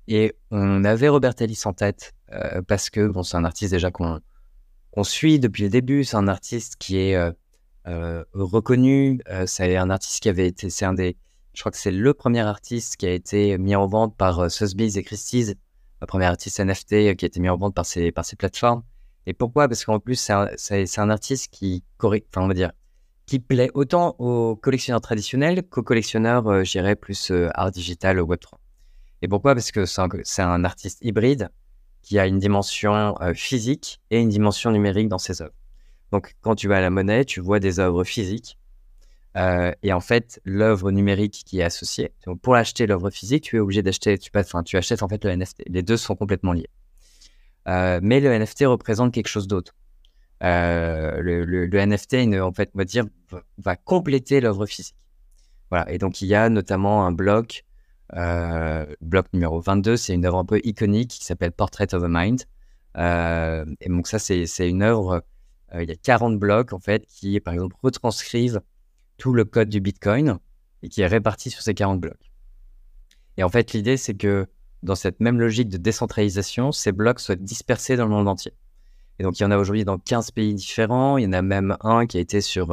[0.08, 2.14] Et on avait Robert Ellis en tête
[2.68, 6.06] parce que bon, c'est un artiste déjà qu'on suit depuis le début.
[6.06, 7.18] C'est un artiste qui est
[7.86, 9.22] reconnu.
[9.46, 11.18] c'est un artiste qui avait été, c'est un des,
[11.58, 14.96] je crois que c'est le premier artiste qui a été mis en vente par Sotheby's
[14.96, 15.56] et Christie's,
[16.00, 18.84] le premier artiste NFT qui a été mis en vente par ces, plateformes.
[19.26, 19.68] Et pourquoi?
[19.68, 22.74] Parce qu'en plus, c'est un, artiste qui, enfin, on va dire,
[23.26, 28.52] qui plaît autant aux collectionneurs traditionnels qu'aux collectionneurs, euh, j'irais, plus euh, art digital, Web3.
[29.24, 29.56] Et pourquoi?
[29.56, 31.50] Parce que c'est un, artiste hybride
[32.04, 35.56] qui a une dimension euh, physique et une dimension numérique dans ses œuvres.
[36.12, 38.60] Donc, quand tu vas à la monnaie, tu vois des œuvres physiques.
[39.36, 42.12] Et en fait, l'œuvre numérique qui est associée.
[42.26, 45.24] Donc, pour acheter l'œuvre physique, tu es obligé d'acheter, tu, enfin, tu achètes en fait
[45.24, 45.64] le NFT.
[45.68, 46.70] Les deux sont complètement liés.
[47.68, 49.76] Euh, mais le NFT représente quelque chose d'autre.
[50.44, 53.06] Euh, le, NFT, en fait, on va dire,
[53.58, 54.96] va, compléter l'œuvre physique.
[55.70, 55.92] Voilà.
[55.92, 57.66] Et donc, il y a notamment un bloc,
[58.16, 62.08] euh, bloc numéro 22, c'est une œuvre un peu iconique qui s'appelle Portrait of a
[62.08, 62.44] Mind.
[63.82, 65.24] et donc, ça, c'est une œuvre,
[65.74, 68.62] il y a 40 blocs, en fait, qui, par exemple, retranscrivent
[69.18, 70.40] tout le code du Bitcoin
[70.84, 72.32] et qui est réparti sur ces 40 blocs.
[73.38, 74.48] Et en fait, l'idée, c'est que
[74.84, 78.54] dans cette même logique de décentralisation, ces blocs soient dispersés dans le monde entier.
[79.20, 81.18] Et donc, il y en a aujourd'hui dans 15 pays différents.
[81.18, 82.72] Il y en a même un qui a été sur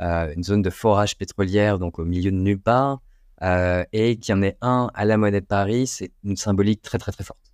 [0.00, 3.00] euh, une zone de forage pétrolière, donc au milieu de nulle part.
[3.42, 6.82] Euh, et qu'il y en ait un à la monnaie de Paris, c'est une symbolique
[6.82, 7.52] très, très, très forte.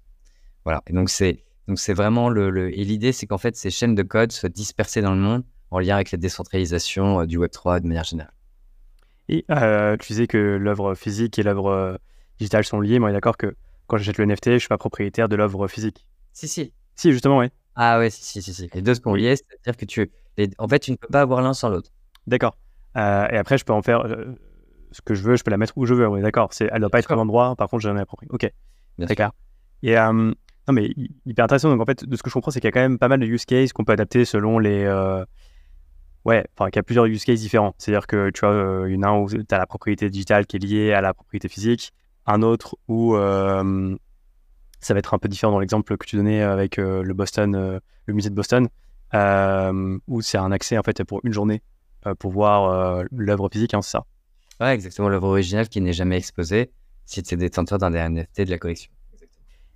[0.65, 0.83] Voilà.
[0.87, 4.03] Et donc, c'est, donc c'est vraiment le, Et l'idée, c'est qu'en fait, ces chaînes de
[4.03, 8.05] code soient dispersées dans le monde en lien avec la décentralisation du Web3 de manière
[8.05, 8.33] générale.
[9.29, 9.45] Et
[10.01, 11.99] tu disais que l'œuvre physique et l'œuvre
[12.39, 12.99] digitale sont liées.
[12.99, 13.55] Moi, je d'accord que
[13.87, 16.07] quand j'achète le NFT, je suis pas propriétaire de l'œuvre physique.
[16.33, 16.73] Si, si.
[16.95, 17.47] Si, justement, oui.
[17.75, 18.71] Ah ouais, si, si, si.
[18.75, 20.11] Les deux sont liés, c'est-à-dire que tu.
[20.59, 21.91] En fait, tu ne peux pas avoir l'un sans l'autre.
[22.27, 22.57] D'accord.
[22.97, 24.35] Euh, et après, je peux en faire euh,
[24.93, 26.07] ce que je veux, je peux la mettre où je veux.
[26.07, 26.53] Oui, d'accord.
[26.53, 26.67] C'est...
[26.67, 28.31] Elle ne doit pas être à l'endroit, par contre, je l'ai approprié.
[28.33, 28.51] Ok.
[28.99, 29.33] Bien Très clair.
[29.83, 30.95] Et non, mais
[31.27, 31.71] hyper intéressant.
[31.71, 33.09] Donc, en fait, de ce que je comprends, c'est qu'il y a quand même pas
[33.09, 34.85] mal de use cases qu'on peut adapter selon les.
[36.25, 37.75] Ouais, enfin, qu'il y a plusieurs use cases différents.
[37.79, 40.93] C'est-à-dire que tu vois, une un où tu as la propriété digitale qui est liée
[40.93, 41.93] à la propriété physique,
[42.27, 46.77] un autre où ça va être un peu différent dans l'exemple que tu donnais avec
[46.77, 48.69] le Boston, le musée de Boston,
[50.07, 51.63] où c'est un accès en fait pour une journée
[52.19, 54.05] pour voir l'œuvre physique, hein, c'est ça.
[54.61, 56.71] Ouais, exactement, l'œuvre originale qui n'est jamais exposée
[57.05, 58.93] si c'est détenteur d'un des NFT de la collection.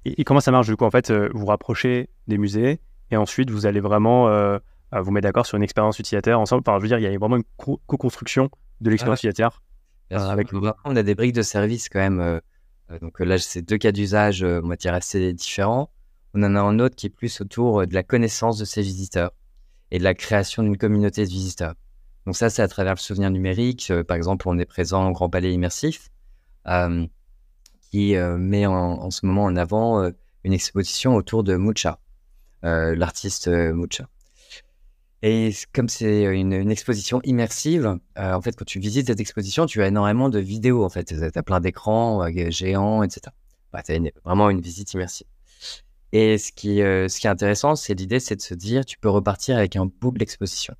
[0.04, 2.78] Et, comment ça marche du coup En fait, vous rapprochez des musées
[3.10, 4.28] et ensuite vous allez vraiment
[4.92, 6.62] vous mettre d'accord sur une expérience utilisateur ensemble.
[6.66, 9.62] Enfin, je veux dire, il y a vraiment une co-construction de l'expérience utilisateur.
[10.10, 10.48] avec...
[10.84, 12.40] On a des briques de service quand même.
[13.00, 15.90] donc là, c'est deux cas d'usage, on va dire, assez différents.
[16.34, 19.32] On en a un autre qui est plus autour de la connaissance de ses visiteurs
[19.90, 21.74] et de la création d'une communauté de visiteurs.
[22.26, 23.90] Donc ça, c'est à travers le souvenir numérique.
[23.90, 26.08] Euh, par exemple, on est présent au Grand Palais Immersif,
[26.66, 27.06] euh,
[27.90, 30.10] qui euh, met en, ce moment en avant
[30.44, 32.00] une exposition autour de Mucha,
[32.62, 34.08] l'artiste Mucha.
[35.22, 39.88] Et comme c'est une, exposition immersive, en fait, quand tu visites cette exposition, tu as
[39.88, 40.84] énormément de vidéos.
[40.84, 43.22] En fait, tu as plein d'écrans géants, etc.
[43.72, 45.26] Bah, tu as vraiment une visite immersive.
[46.12, 49.08] Et ce qui, ce qui est intéressant, c'est l'idée, c'est de se dire, tu peux
[49.08, 50.74] repartir avec un bout d'exposition.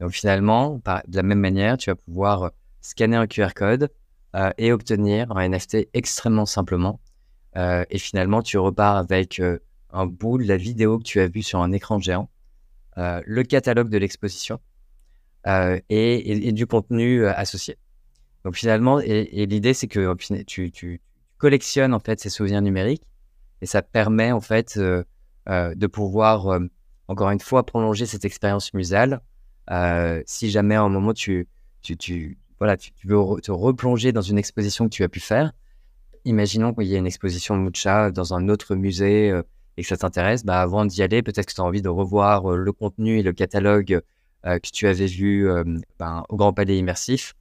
[0.00, 2.48] Donc finalement, de la même manière, tu vas pouvoir euh,
[2.80, 3.90] scanner un QR code
[4.34, 7.00] euh, et obtenir un NFT extrêmement simplement.
[7.56, 9.40] Euh, et finalement, tu repars avec
[9.90, 12.28] un bout de la vidéo que tu as vue sur un écran géant,
[12.96, 14.60] le catalogue de l'exposition
[15.46, 17.76] et, du contenu associé.
[18.44, 21.00] Donc finalement, et, l'idée c'est que tu,
[21.38, 23.04] collectionnes en fait ces souvenirs numériques
[23.60, 26.60] et ça permet en fait de pouvoir
[27.08, 29.20] encore une fois prolonger cette expérience muséale
[29.70, 31.48] euh, si jamais à un moment tu,
[31.84, 35.52] veux te replonger dans une exposition que tu as pu faire,
[36.24, 39.42] imaginons qu'il y ait une exposition Mucha dans un autre musée euh,
[39.76, 42.52] et que ça t'intéresse, bah avant d'y aller, peut-être que tu as envie de revoir
[42.52, 44.00] euh, le contenu et le catalogue
[44.44, 45.48] que tu avais vu
[45.98, 47.34] ben, au Grand Palais Immersif.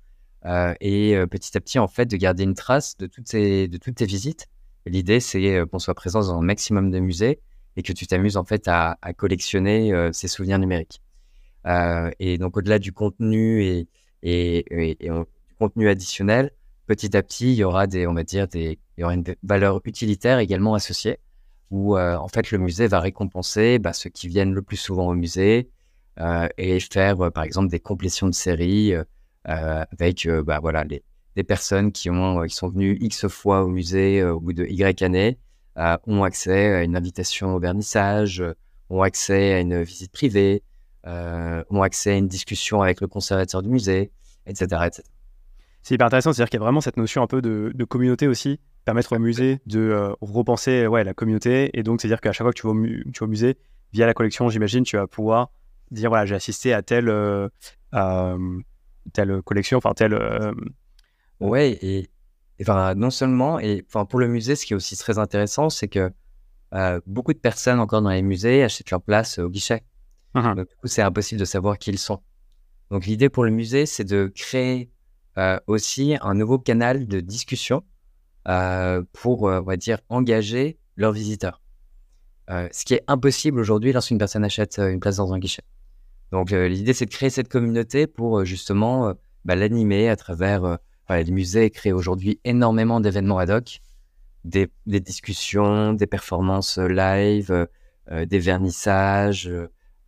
[0.44, 3.94] et petit à petit, en fait, de garder une trace de toutes, ces, de toutes
[3.94, 4.48] tes visites.
[4.88, 7.42] L'idée, c'est qu'on soit présent dans un maximum de musées
[7.78, 11.00] et que tu t'amuses en fait à, collectionner ces souvenirs numériques.
[11.66, 13.88] Euh, et donc, au-delà du contenu et,
[14.24, 16.52] et, du contenu additionnel,
[16.88, 19.24] petit à petit, il y aura des, on va dire, des, il y aura une
[19.44, 21.18] valeur utilitaire également associée,
[21.76, 25.08] où euh, en fait le musée va récompenser bah, ceux qui viennent le plus souvent
[25.08, 25.70] au musée
[26.20, 28.94] euh, et faire, par exemple, des complétions de série
[29.44, 31.04] avec, bah, voilà, les,
[31.44, 35.38] personnes qui ont, qui sont venues x fois au musée au bout de y années
[36.08, 38.42] ont accès à une invitation au vernissage,
[38.90, 40.64] ont accès à une visite privée,
[41.08, 44.12] euh, ont accès à une discussion avec le conservateur du musée,
[44.48, 44.90] etc.
[45.84, 48.60] C'est hyper intéressant, c'est-à-dire qu'il y a vraiment cette notion un peu de, communauté aussi,
[48.86, 51.72] permettre au musée de euh, repenser ouais, la communauté.
[51.78, 53.58] Et donc, c'est-à-dire qu'à chaque fois que tu vas, au, tu vas au musée,
[53.92, 55.52] via la collection, j'imagine, tu vas pouvoir
[55.92, 57.50] dire voilà, j'ai assisté à telle, euh,
[59.14, 60.18] telle collection, enfin telle.
[61.40, 62.10] Ouais, et,
[62.62, 65.88] enfin, non seulement, et enfin, pour le musée, ce qui est aussi très intéressant, c'est
[65.88, 66.12] que
[67.06, 69.84] beaucoup de personnes encore dans les musées achètent leur place au guichet.
[70.34, 72.22] Donc, du coup, c'est impossible de savoir qui ils sont.
[72.92, 74.92] Donc, l'idée pour le musée, c'est de créer
[75.38, 77.82] euh, aussi un nouveau canal de discussion euh,
[79.14, 81.62] pour, euh, on va dire, engager leurs visiteurs.
[82.50, 85.64] ce qui est impossible aujourd'hui lorsqu'une personne achète une place dans un guichet.
[86.32, 89.14] Donc, l'idée, c'est de créer cette communauté pour justement
[89.46, 90.78] bah, l'animer à travers.
[91.10, 93.80] les musées créent aujourd'hui énormément d'événements ad hoc,
[94.44, 97.68] des, discussions, des performances live,
[98.12, 99.52] des vernissages.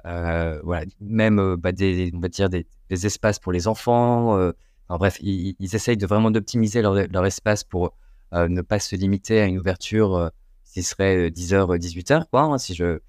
[0.08, 4.38] Euh, voilà, même euh, bah, des, on va dire des, espaces pour les enfants.
[4.38, 4.52] Euh,
[4.90, 7.94] bref, ils, essayent de vraiment d'optimiser leur, espace pour
[8.34, 10.32] ne pas se limiter à une ouverture
[10.74, 13.00] qui serait 10h, 18h, quoi, hein, si, je,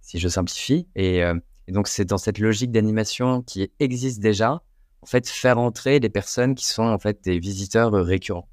[0.00, 0.88] si je simplifie.
[0.96, 1.22] Et,
[1.68, 4.62] donc, c'est dans cette logique d'animation qui existe déjà,
[5.02, 8.48] en fait, faire entrer des personnes qui sont en fait des visiteurs récurrents,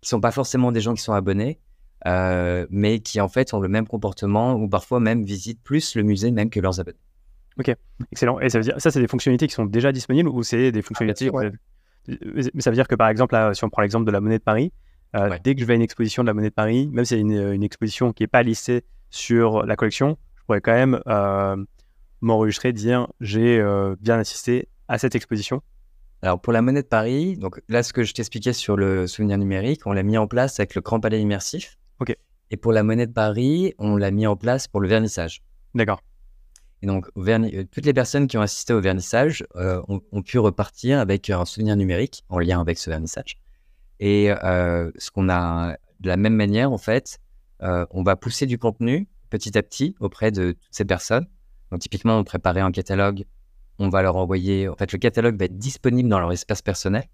[0.00, 1.58] qui sont pas forcément des gens qui sont abonnés,
[2.04, 6.30] mais qui en fait ont le même comportement ou parfois même visitent plus le musée
[6.30, 6.98] même que leurs abonnés.
[7.58, 7.74] Ok,
[8.12, 8.40] excellent.
[8.40, 10.82] Et ça veut dire, ça, c'est des fonctionnalités qui sont déjà disponibles ou c'est des
[10.82, 11.50] fonctionnalités ah,
[12.54, 14.38] Mais ça veut dire que par exemple, là, si on prend l'exemple de la monnaie
[14.38, 14.72] de Paris,
[15.14, 17.14] euh, dès que je vais à une exposition de la monnaie de Paris, même si
[17.14, 21.00] c'est une, une, exposition qui n'est pas listée sur la collection, je pourrais quand même
[21.06, 21.56] euh,
[22.20, 25.62] m'enregistrer, dire j'ai euh, bien assisté à cette exposition.
[26.22, 29.38] Alors pour la monnaie de Paris, donc là ce que je t'expliquais sur le souvenir
[29.38, 31.78] numérique, on l'a mis en place avec le Grand Palais immersif.
[32.00, 32.16] Ok.
[32.50, 35.42] Et pour la monnaie de Paris, on l'a mis en place pour le vernissage.
[35.74, 36.00] D'accord.
[36.82, 40.98] Et donc, euh, toutes les personnes qui ont assisté au vernissage euh, ont, pu repartir
[40.98, 43.38] avec un souvenir numérique en lien avec ce vernissage.
[44.00, 47.18] Et euh, ce qu'on a, de la même manière, en fait,
[47.60, 51.26] on va pousser du contenu petit à petit auprès de toutes ces personnes.
[51.70, 53.24] Donc typiquement, on préparait un catalogue,
[53.78, 57.04] on va leur envoyer, en fait, le catalogue va être disponible dans leur espace personnel.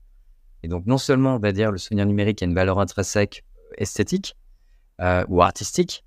[0.62, 3.44] Et donc non seulement, on va dire, le souvenir numérique a une valeur intrinsèque
[3.76, 4.36] esthétique
[5.28, 6.04] ou artistique,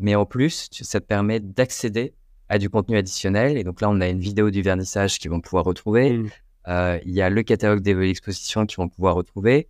[0.00, 2.14] mais en plus, ça te permet d'accéder
[2.50, 3.56] à du contenu additionnel.
[3.56, 6.18] Et donc là, on a une vidéo du vernissage qu'ils vont pouvoir retrouver.
[6.18, 6.28] Mmh.
[6.68, 9.68] Euh, il y a le catalogue des expositions qu'ils vont pouvoir retrouver.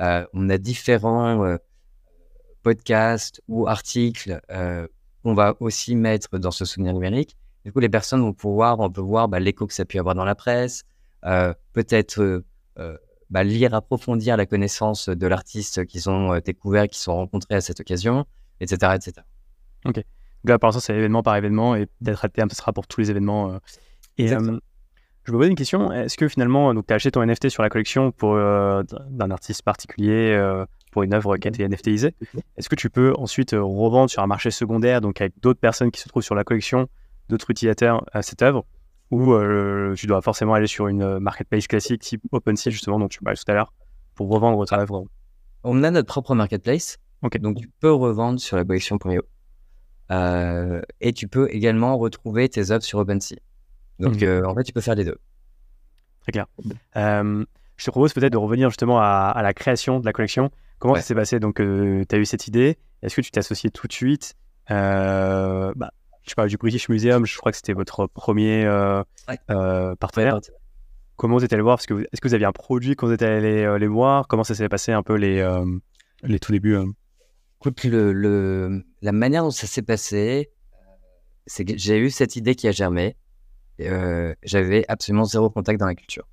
[0.00, 1.56] Euh, on a différents euh,
[2.62, 4.40] podcasts ou articles
[5.22, 7.36] qu'on va aussi mettre dans ce souvenir numérique.
[7.64, 9.98] Du coup, les personnes vont pouvoir, on peut voir bah, l'écho que ça a pu
[9.98, 10.84] avoir dans la presse,
[11.22, 12.42] peut-être
[13.30, 17.80] bah, lire, approfondir la connaissance de l'artiste qu'ils ont découvert, qu'ils sont rencontrés à cette
[17.80, 18.26] occasion,
[18.60, 18.94] etc.
[18.96, 19.12] etc.
[19.84, 20.02] Ok.
[20.44, 23.00] Là, pour l'instant, c'est événement par événement et d'être à terme, ce sera pour tous
[23.00, 23.60] les événements.
[24.18, 24.28] Et
[25.24, 25.92] je me pose une question.
[25.92, 29.62] Est-ce que finalement, tu as acheté ton NFT sur la collection pour euh, d'un artiste
[29.62, 32.14] particulier euh, pour une œuvre qui a été NFTisée
[32.56, 35.92] Est-ce que tu peux ensuite euh, revendre sur un marché secondaire, donc avec d'autres personnes
[35.92, 36.88] qui se trouvent sur la collection,
[37.28, 38.64] d'autres utilisateurs à cette œuvre?
[39.12, 39.36] Ou
[39.94, 43.44] tu dois forcément aller sur une marketplace classique type OpenSea, justement, dont tu parlais tout
[43.50, 43.74] à l'heure,
[44.14, 45.04] pour revendre ta œuvre?
[45.64, 46.96] On a notre propre marketplace.
[47.22, 49.22] Donc tu peux revendre sur la collection.io.
[51.00, 53.36] et tu peux également retrouver tes œuvres sur OpenSea.
[54.02, 54.24] Donc, mmh.
[54.24, 55.16] euh, en fait, tu peux faire les deux.
[56.22, 56.46] Très clair.
[56.96, 57.44] Euh,
[57.76, 60.50] je te propose peut-être de revenir justement à, la création de la collection.
[60.78, 61.38] Comment ça s'est passé?
[61.38, 62.76] Donc, euh, tu as eu cette idée.
[63.02, 64.34] Est-ce que tu t'es associé tout de suite?
[64.68, 65.92] Bah,
[66.26, 67.24] Je parle du British Museum.
[67.24, 68.64] Je crois que c'était votre premier
[69.98, 70.40] partenaire.
[71.16, 71.78] Comment vous êtes allé voir?
[71.78, 74.26] Est-ce que, vous aviez un produit quand vous êtes allé les, voir?
[74.26, 75.46] Comment ça s'est passé un peu les,
[76.24, 76.76] les tout débuts
[77.60, 80.50] Écoute, le, la manière dont ça s'est passé,
[81.46, 83.16] c'est que j'ai eu cette idée qui a germé.
[83.80, 86.28] Euh, j'avais absolument zéro contact dans la culture.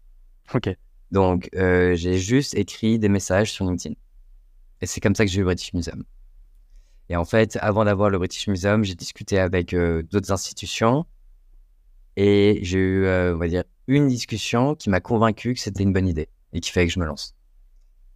[0.53, 0.69] Ok.
[1.11, 3.95] Donc, euh, j'ai juste écrit des messages sur LinkedIn.
[4.81, 6.03] Et c'est comme ça que j'ai eu le British Museum.
[7.09, 11.05] Et en fait, avant d'avoir le British Museum, j'ai discuté avec euh, d'autres institutions
[12.15, 16.07] et j'ai eu, on va dire, une discussion qui m'a convaincu que c'était une bonne
[16.07, 17.35] idée et qui fait que je me lance.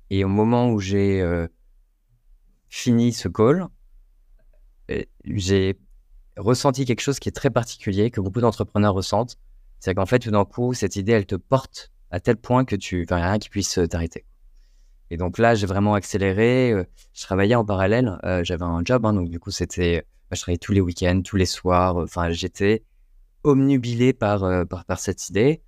[0.10, 1.26] Et au moment où j'ai
[2.70, 3.68] fini ce call,
[5.24, 5.80] j'ai
[6.38, 9.38] ressenti quelque chose qui est très particulier, que beaucoup d'entrepreneurs ressentent.
[9.80, 12.76] C'est qu'en fait, tout d'un coup, cette idée, elle te porte à tel point que
[12.76, 14.24] tu, enfin, rien qui puisse euh, t'arrêter.
[15.10, 16.72] Et donc là, j'ai vraiment accéléré.
[16.72, 18.17] Euh, je travaillais en parallèle.
[18.24, 21.38] Euh, j'avais un job, hein, donc du coup, c'était, je travaillais tous les week-ends, tous
[21.38, 21.98] les soirs.
[21.98, 22.84] Enfin, j'étais
[23.43, 25.62] omnubilé par, par, cette idée.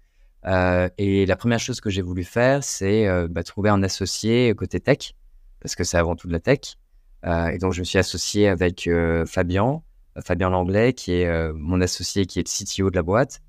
[0.46, 5.14] et la première chose que j'ai voulu faire, c'est bah, trouver un associé côté tech,
[5.60, 6.78] parce que c'est avant tout de la tech.
[7.26, 8.90] et donc, je me suis associé avec
[9.26, 9.82] Fabien,
[10.24, 13.42] Fabien Langlais, qui est euh, mon associé, qui est le CTO de la boîte,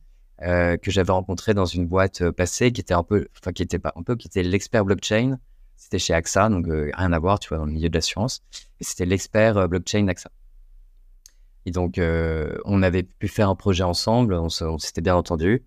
[0.43, 3.63] euh, que j'avais rencontré dans une boîte euh, passée, qui était un peu, enfin qui
[3.63, 5.39] était pas un peu, qui était l'expert blockchain.
[5.77, 8.43] C'était chez AXA, donc rien à voir, tu vois, dans le milieu de l'assurance.
[8.81, 10.31] Et c'était l'expert blockchain AXA.
[11.67, 15.67] Et donc, on avait pu faire un projet ensemble, on, s'était bien entendu.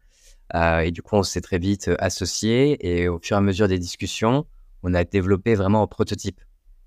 [0.55, 2.77] et du coup, on s'est très vite associés.
[2.81, 4.47] Et au fur et à mesure des discussions,
[4.81, 6.41] on a développé vraiment un prototype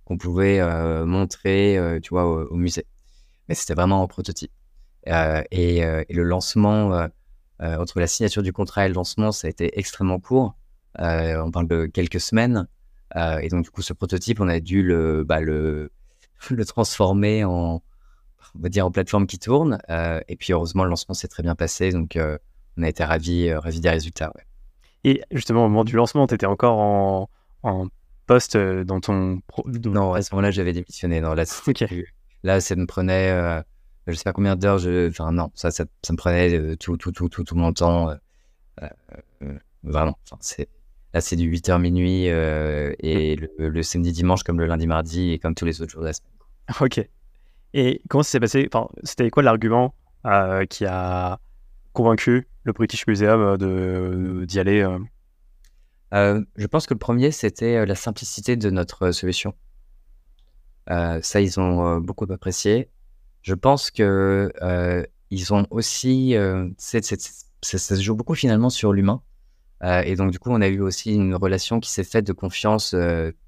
[0.05, 0.61] qu'on pouvait
[1.05, 2.85] montrer, tu vois, au musée
[3.53, 4.51] mais c'était vraiment en prototype.
[5.09, 7.09] Euh, euh, et, le lancement, euh,
[7.61, 10.57] entre la signature du contrat et le lancement, ça a été extrêmement court.
[10.99, 12.67] on parle de quelques semaines.
[13.15, 15.93] et donc, du coup, ce prototype, on a dû le, bah, le,
[16.51, 17.83] le transformer en,
[18.55, 19.79] on va dire, en plateforme qui tourne.
[19.91, 21.93] et puis, heureusement, le lancement s'est très bien passé.
[21.93, 22.19] Donc,
[22.79, 24.33] on a été ravis, ravis des résultats.
[25.05, 27.29] Et justement, au moment du lancement, tu étais encore en,
[27.65, 27.89] en
[28.27, 29.43] poste dans ton.
[29.67, 31.21] Non, à ce moment-là, j'avais démissionné.
[31.21, 33.63] Non, là, c'était Là, ça me prenait, euh,
[34.07, 35.09] je sais pas combien d'heures, je...
[35.09, 38.11] enfin non, ça, ça, me prenait euh, tout, tout, tout, tout, tout mon temps.
[38.11, 38.89] Euh,
[39.43, 40.69] euh vraiment, enfin, c'est...
[41.15, 45.55] Là, c'est du 8h minuit et le, samedi, dimanche, comme le lundi, mardi et comme
[45.55, 46.33] tous les autres jours de la semaine.
[46.81, 47.07] Ok.
[47.75, 48.67] Et comment ça s'est passé?
[48.73, 49.95] Enfin, C'était quoi l'argument
[50.71, 51.39] qui a
[51.93, 54.89] convaincu le British Museum de, d'y aller
[56.13, 59.55] Je pense que le premier, c'était la simplicité de notre solution.
[60.91, 62.89] Euh, ça, ils ont euh, beaucoup apprécié.
[63.43, 66.37] Je pense que euh, ils ont aussi,
[66.79, 67.01] ça,
[67.63, 69.23] se joue beaucoup finalement sur l'humain.
[69.83, 72.95] et donc, du coup, on a eu aussi une relation qui s'est faite de confiance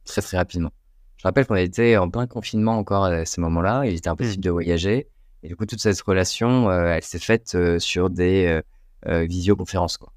[0.05, 0.73] très, très rapidement.
[1.17, 3.85] Je rappelle qu'on était en plein confinement encore à ce moment-là.
[3.85, 4.41] Il était impossible mmh.
[4.41, 5.09] de voyager.
[5.43, 8.63] Et du coup, toute cette relation, elle s'est faite sur des
[9.07, 9.99] visioconférences.
[9.99, 10.13] Quoi.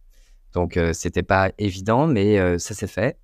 [0.54, 3.18] Donc, c'était pas évident, mais ça s'est fait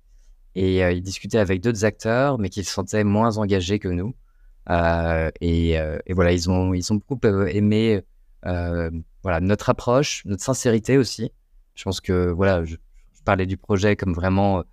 [0.54, 4.14] et euh, il discutait avec d'autres acteurs, mais qui se sentaient moins engagés que nous.
[4.70, 8.02] Euh, et, euh, et, voilà, ils ont, ils ont beaucoup aimé
[9.22, 11.32] voilà, notre approche, notre sincérité aussi.
[11.74, 12.76] Je pense que voilà, je,
[13.24, 14.64] parlais du projet comme vraiment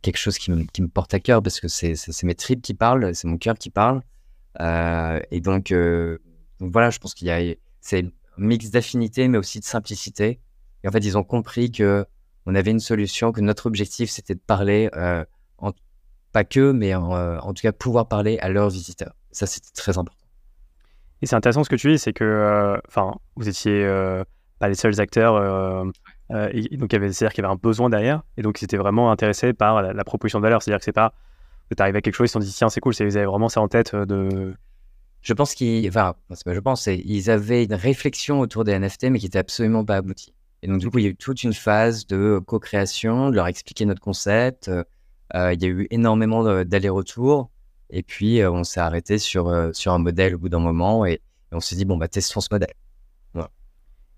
[0.00, 2.72] quelque chose qui me, qui me, porte à cœur parce que c'est mes tripes qui
[2.72, 4.00] parlent, c'est mon cœur qui parle.
[4.60, 9.58] et donc, donc, voilà, je pense qu'il y a c'est un mix d'affinité, mais aussi
[9.58, 10.38] de simplicité.
[10.84, 12.06] Et en fait, ils ont compris que
[12.46, 14.90] on avait une solution, que notre objectif, c'était de parler,
[15.58, 15.72] en,
[16.32, 19.14] pas que, mais en, en, tout cas pouvoir parler à leurs visiteurs.
[19.30, 20.26] Ça, c'était très important.
[21.22, 23.84] Et c'est intéressant ce que tu dis, c'est que, enfin, vous étiez
[24.58, 25.90] pas les seuls acteurs
[26.30, 28.22] euh, et, donc, il y avait, c'est-à-dire qu'il y avait un besoin derrière.
[28.36, 30.62] Et donc, ils étaient vraiment intéressés par la, proposition de valeur.
[30.62, 31.12] C'est-à-dire que c'est pas
[31.70, 33.16] que tu arrives à quelque chose, ils se sont dit, tiens, c'est cool, c'est, ils
[33.16, 34.54] avaient vraiment ça en tête euh, de.
[35.22, 35.88] Je pense qu'ils.
[35.88, 36.14] Enfin,
[36.46, 40.34] je pense, ils avaient une réflexion autour des NFT, mais qui était absolument pas aboutie.
[40.64, 43.46] Et donc, du coup, il y a eu toute une phase de co-création, de leur
[43.46, 44.68] expliquer notre concept.
[44.68, 47.50] Euh, il y a eu énormément d'allers-retours.
[47.90, 51.20] Et puis, on s'est arrêté sur, sur un modèle au bout d'un moment et, et
[51.52, 52.72] on s'est dit, bon, bah, testons ce modèle.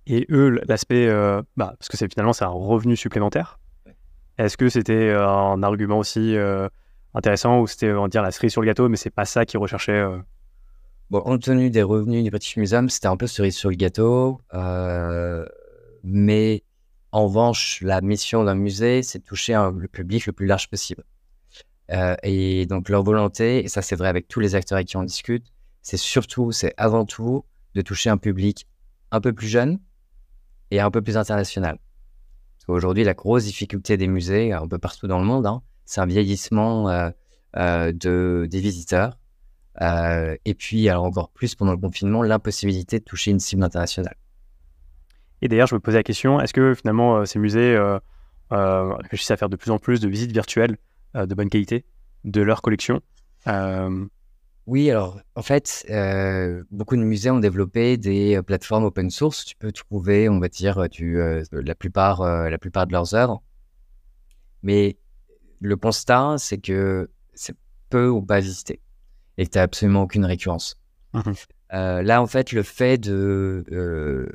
[0.07, 3.59] Et eux, l'aspect, euh, bah, parce que c'est finalement c'est un revenu supplémentaire.
[4.39, 6.69] Est-ce que c'était euh, un argument aussi euh,
[7.15, 9.45] intéressant ou c'était on va dire la cerise sur le gâteau, mais c'est pas ça
[9.45, 10.05] qu'ils recherchaient
[11.11, 14.41] Bon, compte tenu des revenus du British Museum, c'était un peu cerise sur le gâteau,
[16.05, 16.63] mais
[17.13, 21.05] en revanche, la mission d'un musée, c'est de toucher le public le plus large possible.
[22.23, 25.05] et donc leur volonté, et ça c'est vrai avec tous les acteurs avec qui on
[25.05, 25.47] discute,
[25.83, 27.45] c'est surtout, c'est avant tout
[27.75, 28.67] de toucher un public
[29.13, 29.79] un peu plus jeune,
[30.71, 31.79] et un peu plus international.
[32.57, 36.01] Parce qu'aujourd'hui, la grosse difficulté des musées, un peu partout dans le monde, hein, c'est
[36.01, 37.11] un vieillissement euh,
[37.57, 39.19] euh, de, des visiteurs.
[39.83, 44.17] Euh, et puis, alors encore plus pendant le confinement, l'impossibilité de toucher une cible internationale.
[45.43, 47.79] Et d'ailleurs, je me posais la question, est-ce que finalement ces musées
[48.51, 50.79] réfléchissent à faire de plus en plus de visites virtuelles
[51.15, 51.85] de bonne qualité
[52.25, 53.03] de leur collection?
[54.67, 59.45] Oui, alors en fait, euh, beaucoup de musées ont développé des euh, plateformes open source.
[59.45, 63.43] Tu peux trouver, on va dire, euh, la, plupart, la plupart de leurs œuvres.
[64.65, 64.97] Mais
[65.61, 67.55] le constat, c'est que c'est
[67.91, 68.81] peu ou pas visité
[69.39, 70.77] et que tu n'as absolument aucune récurrence.
[71.13, 71.33] Mmh
[71.71, 74.33] là, en fait, le fait de,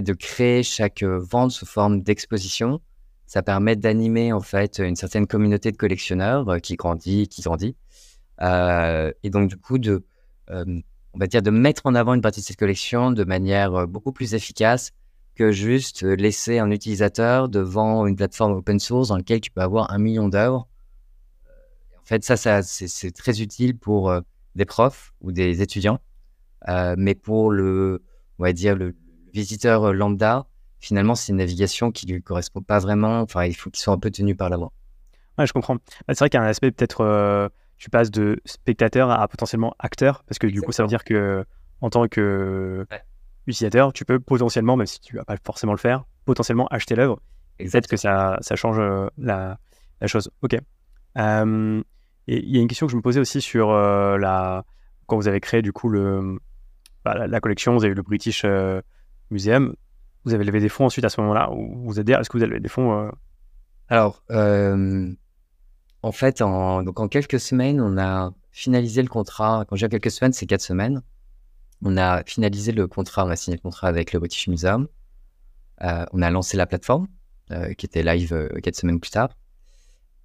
[0.00, 2.80] de créer chaque vente sous forme d'exposition,
[3.26, 7.76] ça permet d'animer en fait une certaine communauté de collectionneurs qui grandit, qui grandit.
[8.42, 10.04] Euh, et donc, du coup, de,
[10.50, 10.64] euh,
[11.14, 13.86] on va dire, de mettre en avant une partie de cette collection de manière euh,
[13.86, 14.92] beaucoup plus efficace
[15.34, 19.90] que juste laisser un utilisateur devant une plateforme open source dans laquelle tu peux avoir
[19.92, 20.68] un million d'œuvres.
[22.00, 24.14] En fait, ça, ça c'est très utile pour
[24.54, 25.98] des profs ou des étudiants,
[26.68, 28.04] mais pour le,
[28.38, 28.94] on va dire, le
[29.34, 30.46] visiteur lambda,
[30.80, 33.20] finalement, c'est une navigation qui lui correspond pas vraiment.
[33.20, 34.70] Enfin, il faut qu'il soit un peu tenu par la main.
[35.36, 35.74] Ouais, je comprends.
[35.74, 39.74] Bah, c'est vrai qu'il y a un aspect peut-être tu passes de spectateur à potentiellement
[39.78, 41.44] acteur, parce que du coup, ça veut dire que
[41.80, 42.86] en tant que
[43.46, 47.20] utilisateur, tu peux potentiellement, même si tu vas pas forcément le faire, potentiellement acheter l'œuvre.
[47.58, 49.58] Peut-être que ça, ça change euh, la,
[50.00, 50.30] la, chose.
[50.42, 50.56] Ok.
[51.18, 51.82] Euh,
[52.26, 54.64] et il y a une question que je me posais aussi sur euh, la
[55.06, 56.38] quand vous avez créé du coup le
[57.04, 58.46] bah, la, collection, vous avez eu le British
[60.24, 62.42] Vous avez levé des fonds ensuite à ce moment-là ou vous êtes Est-ce que vous
[62.42, 63.10] avez levé des fonds
[63.88, 69.64] Alors, en fait, en, donc en quelques semaines, on a finalisé le contrat.
[69.68, 71.02] Quand j'ai quelques semaines, c'est quatre semaines.
[71.82, 74.86] On a finalisé le contrat, on a signé le contrat avec le British Museum.
[75.82, 77.08] Euh, on a lancé la plateforme,
[77.50, 79.30] euh, qui était live euh, quatre semaines plus tard.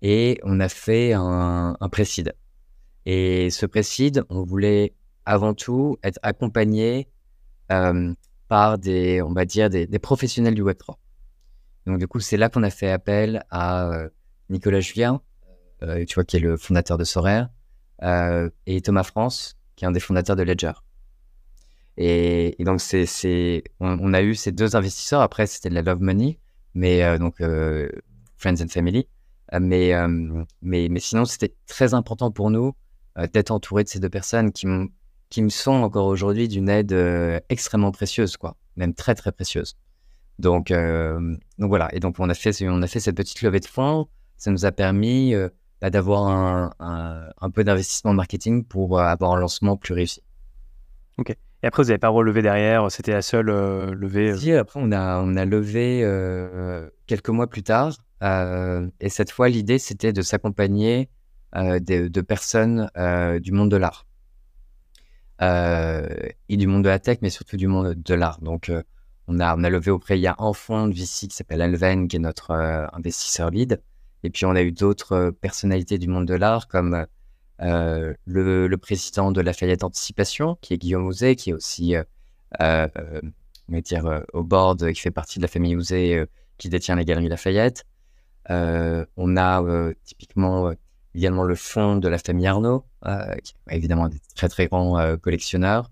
[0.01, 2.33] Et on a fait un, pré-seed.
[3.05, 4.93] Et ce pré-seed, on voulait
[5.25, 7.09] avant tout être accompagné
[8.49, 10.95] par des, on va dire, des, professionnels du Web3.
[11.85, 14.07] Donc, du coup, c'est là qu'on a fait appel à
[14.49, 15.21] Nicolas Julien,
[15.83, 17.49] euh, tu vois, qui est le fondateur de Sorare,
[18.01, 20.73] euh, et Thomas France, qui est un des fondateurs de Ledger.
[21.97, 25.21] Et, donc, c'est, c'est, on, a eu ces deux investisseurs.
[25.21, 26.39] Après, c'était de la love money,
[26.73, 27.41] mais euh, donc
[28.37, 29.07] friends and family.
[29.59, 29.93] mais,
[30.61, 32.73] mais, mais sinon, c'était très important pour nous
[33.33, 34.65] d'être entouré de ces deux personnes qui,
[35.29, 36.95] qui me sont encore aujourd'hui d'une aide
[37.49, 39.75] extrêmement précieuse, quoi, même très très précieuse.
[40.39, 41.93] Donc, donc voilà.
[41.93, 44.07] Et donc on a fait, on a fait cette petite levée de fonds.
[44.37, 45.35] Ça nous a permis
[45.81, 46.71] bah, d'avoir un,
[47.39, 50.21] un, peu d'investissement marketing pour euh, avoir un lancement plus réussi.
[51.17, 51.29] Ok.
[51.29, 54.37] Et après, vous n'avez pas relevé derrière C'était la seule euh, levée euh?
[54.37, 56.01] Si, après, on a, on a levé
[57.07, 57.93] quelques mois plus tard.
[58.21, 61.09] et cette fois, l'idée, c'était de s'accompagner
[61.55, 62.89] de, de, personnes
[63.41, 64.05] du monde de l'art.
[65.41, 68.41] Et du monde de la tech, mais surtout du monde de l'art.
[68.41, 68.71] Donc,
[69.27, 71.61] on, a, on a levé auprès, il y a un fonds de VC qui s'appelle
[71.61, 72.51] Alven, qui est notre
[72.93, 73.81] investisseur lead.
[74.23, 77.05] Et puis on a eu d'autres euh, personnalités du monde de l'art comme
[77.61, 82.87] euh, le, président de Lafayette Anticipation, qui est Guillaume Ouzé, qui est aussi euh,
[83.67, 86.25] on va dire, au board, qui fait partie de la famille Ouzé,
[86.57, 87.85] qui détient les galeries Lafayette.
[88.49, 90.73] on a typiquement
[91.19, 92.85] également le fonds de la famille Arnaud,
[93.43, 95.91] qui est évidemment un très très grands collectionneurs.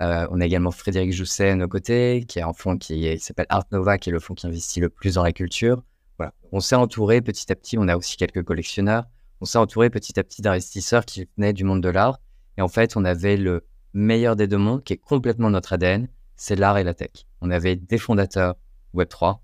[0.00, 3.64] on a également Frédéric Jousset à nos côtés, qui a un fonds qui, s'appelle Art
[3.72, 5.82] Nova, qui est le fonds qui investit le plus dans la culture.
[6.18, 6.32] Voilà.
[6.52, 9.04] On s'est entouré petit à petit, on a aussi quelques collectionneurs,
[9.40, 12.20] on s'est entouré petit à petit d'investisseurs qui venaient du monde de l'art.
[12.56, 16.08] Et en fait, on avait le meilleur des deux mondes qui est complètement notre ADN,
[16.36, 17.26] c'est l'art et la tech.
[17.40, 18.54] On avait des fondateurs
[18.94, 19.38] Web3.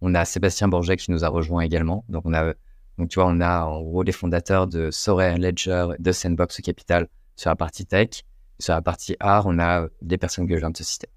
[0.00, 2.04] On a Sébastien Bourget qui nous a rejoint également.
[2.08, 2.54] Donc, on a,
[2.98, 7.08] donc tu vois, on a en gros les fondateurs de Sorare Ledger, de Sandbox Capital
[7.36, 8.22] sur la partie tech.
[8.58, 11.08] Sur la partie art, on a des personnes que je viens de te citer.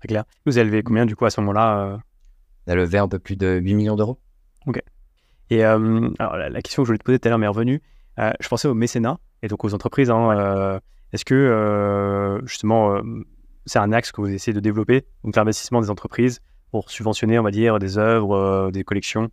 [0.00, 0.24] Très clair.
[0.46, 1.98] Vous avez levé combien du coup à ce moment-là euh?
[2.66, 4.18] On a levé un peu plus de 8 millions d'euros.
[4.66, 4.82] Ok.
[5.50, 7.80] Et euh, alors, la, question que je voulais te poser tout à l'heure m'est revenue.
[8.18, 10.10] Euh, je pensais au mécénat et donc aux entreprises.
[10.10, 10.80] Hein,
[11.12, 13.00] Est-ce que justement
[13.64, 16.40] c'est un axe que vous essayez de développer, donc l'investissement des entreprises
[16.70, 19.30] pour subventionner, on va dire, des œuvres, des collections?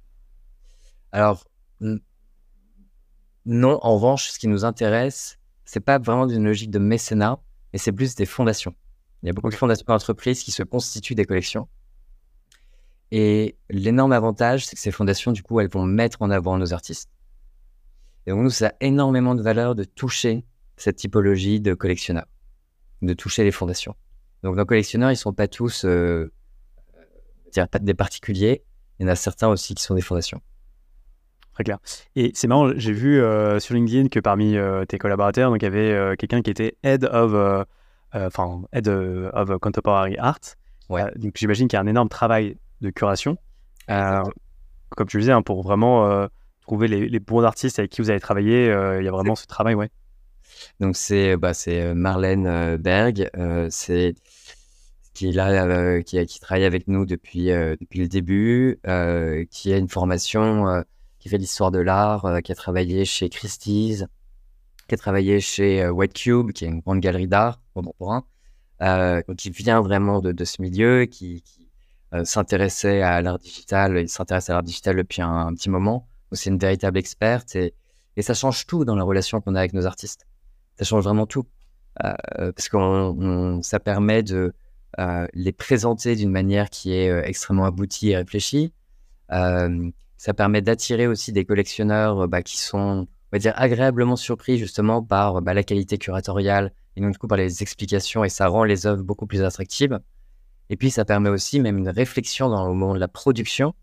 [1.11, 1.43] Alors,
[1.79, 7.39] non, en revanche, ce qui nous intéresse, c'est pas vraiment d'une logique de mécénat,
[7.71, 8.75] mais c'est plus des fondations.
[9.21, 11.67] Il y a beaucoup de fondations d'entreprises qui se constituent des collections.
[13.11, 16.73] Et l'énorme avantage, c'est que ces fondations, du coup, elles vont mettre en avant nos
[16.73, 17.09] artistes.
[18.25, 20.45] Et donc, nous, ça a énormément de valeur de toucher
[20.77, 22.27] cette typologie de collectionneurs,
[23.01, 23.95] de toucher les fondations.
[24.41, 26.31] Donc, nos collectionneurs, ils sont pas tous euh,
[27.53, 28.63] pas des particuliers.
[28.99, 30.41] Il y en a certains aussi qui sont des fondations.
[31.53, 31.77] Très clair.
[32.15, 35.65] Et c'est marrant, j'ai vu euh, sur LinkedIn que parmi euh, tes collaborateurs, donc il
[35.65, 37.65] y avait euh, quelqu'un qui était head of,
[38.13, 40.39] enfin head of contemporary art.
[40.89, 41.05] Ouais.
[41.15, 43.37] donc j'imagine qu'il y a un énorme travail de curation.
[43.87, 46.27] comme tu le disais, hein, pour vraiment
[46.61, 49.75] trouver les, bons artistes avec qui vous allez travailler, il y a vraiment ce travail,
[49.75, 49.89] ouais.
[50.79, 53.29] Donc c'est bah, c'est Marlène Berg,
[53.69, 54.15] c'est
[55.13, 58.79] qui est là, qui, qui, travaille avec nous depuis depuis le début,
[59.51, 60.83] qui a une formation
[61.23, 64.05] qui fait l'histoire de l'art, euh, qui a travaillé chez Christie's,
[64.89, 68.25] qui a travaillé chez euh, White Cube, qui est une grande galerie d'art contemporain,
[68.81, 71.41] euh, qui vient vraiment de, ce milieu, qui,
[72.25, 76.07] s'intéressait à l'art digital, il s'intéresse à l'art digital depuis un, petit moment.
[76.31, 77.73] C'est une véritable experte et,
[78.19, 80.27] ça change tout dans la relation qu'on a avec nos artistes.
[80.77, 81.47] Ça change vraiment tout.
[81.95, 84.53] parce que ça permet de
[85.33, 88.73] les présenter d'une manière qui est extrêmement aboutie et réfléchie.
[90.23, 94.15] Euh, ça permet d'attirer aussi des collectionneurs euh, bah, qui sont, on va dire, agréablement
[94.15, 98.29] surpris justement par bah, la qualité curatoriale et donc du coup par les explications et
[98.29, 99.99] ça rend les œuvres beaucoup plus attractives.
[100.69, 103.73] Et puis ça permet aussi même une réflexion dans le moment de la production.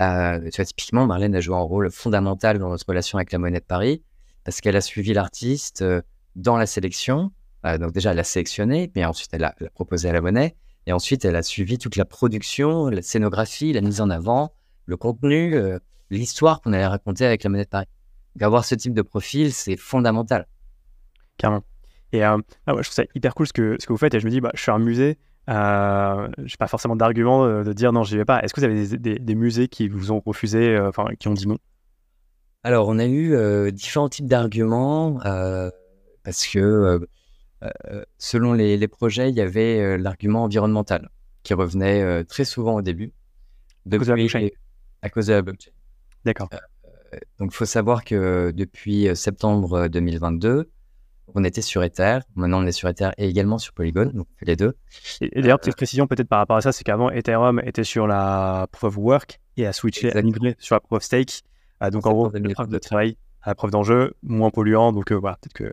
[0.00, 3.38] Euh, tu vois, typiquement, Marlène a joué un rôle fondamental dans notre relation avec la
[3.38, 4.02] Monnaie de Paris
[4.44, 6.02] parce qu'elle a suivi l'artiste euh,
[6.34, 7.32] dans la sélection.
[7.80, 10.54] donc déjà, elle l'a sélectionné, puis ensuite elle l'a proposé à la Monnaie.
[10.86, 14.52] Et ensuite, elle a suivi toute la production, la scénographie, la mise en avant,
[14.86, 15.78] le contenu, euh,
[16.10, 17.86] l'histoire qu'on allait raconter avec la monnaie de Paris.
[18.34, 20.46] Donc, avoir ce type de profil, c'est fondamental.
[21.38, 21.64] Carrément.
[22.12, 24.14] Et euh, ah je trouve ça hyper cool ce que, ce que vous faites.
[24.14, 25.18] Et je me dis, bah, je suis un musée,
[25.50, 28.40] euh, je n'ai pas forcément d'argument euh, de, dire non, j'y vais pas.
[28.42, 31.46] Est-ce que vous avez des, des, musées qui vous ont refusé, enfin, qui ont dit
[31.46, 31.58] non?
[32.62, 35.20] Alors, on a eu différents types d'arguments
[36.24, 37.06] parce que
[38.18, 41.10] selon les, les, projets, il y avait l'argument environnemental
[41.44, 43.12] qui revenait très souvent au début.
[43.84, 44.10] Depuis,
[45.06, 45.70] à cause de la blockchain.
[46.24, 46.48] D'accord.
[46.52, 50.70] Euh, donc, il faut savoir que depuis euh, septembre 2022, euh,
[51.34, 52.18] on était sur Ether.
[52.34, 54.10] Maintenant, on est sur Ether et également sur Polygon.
[54.12, 54.76] Donc, on fait les deux.
[55.20, 58.66] Et, d'ailleurs, petite précision peut-être par rapport à ça, c'est qu'avant, Ethereum était sur la
[58.72, 61.42] Proof of Work et a switché, à migrer sur la Proof of Stake.
[61.92, 64.92] donc, en gros, la preuve de travail à la preuve d'enjeu, moins polluant.
[64.92, 65.72] Donc, voilà, peut-être que.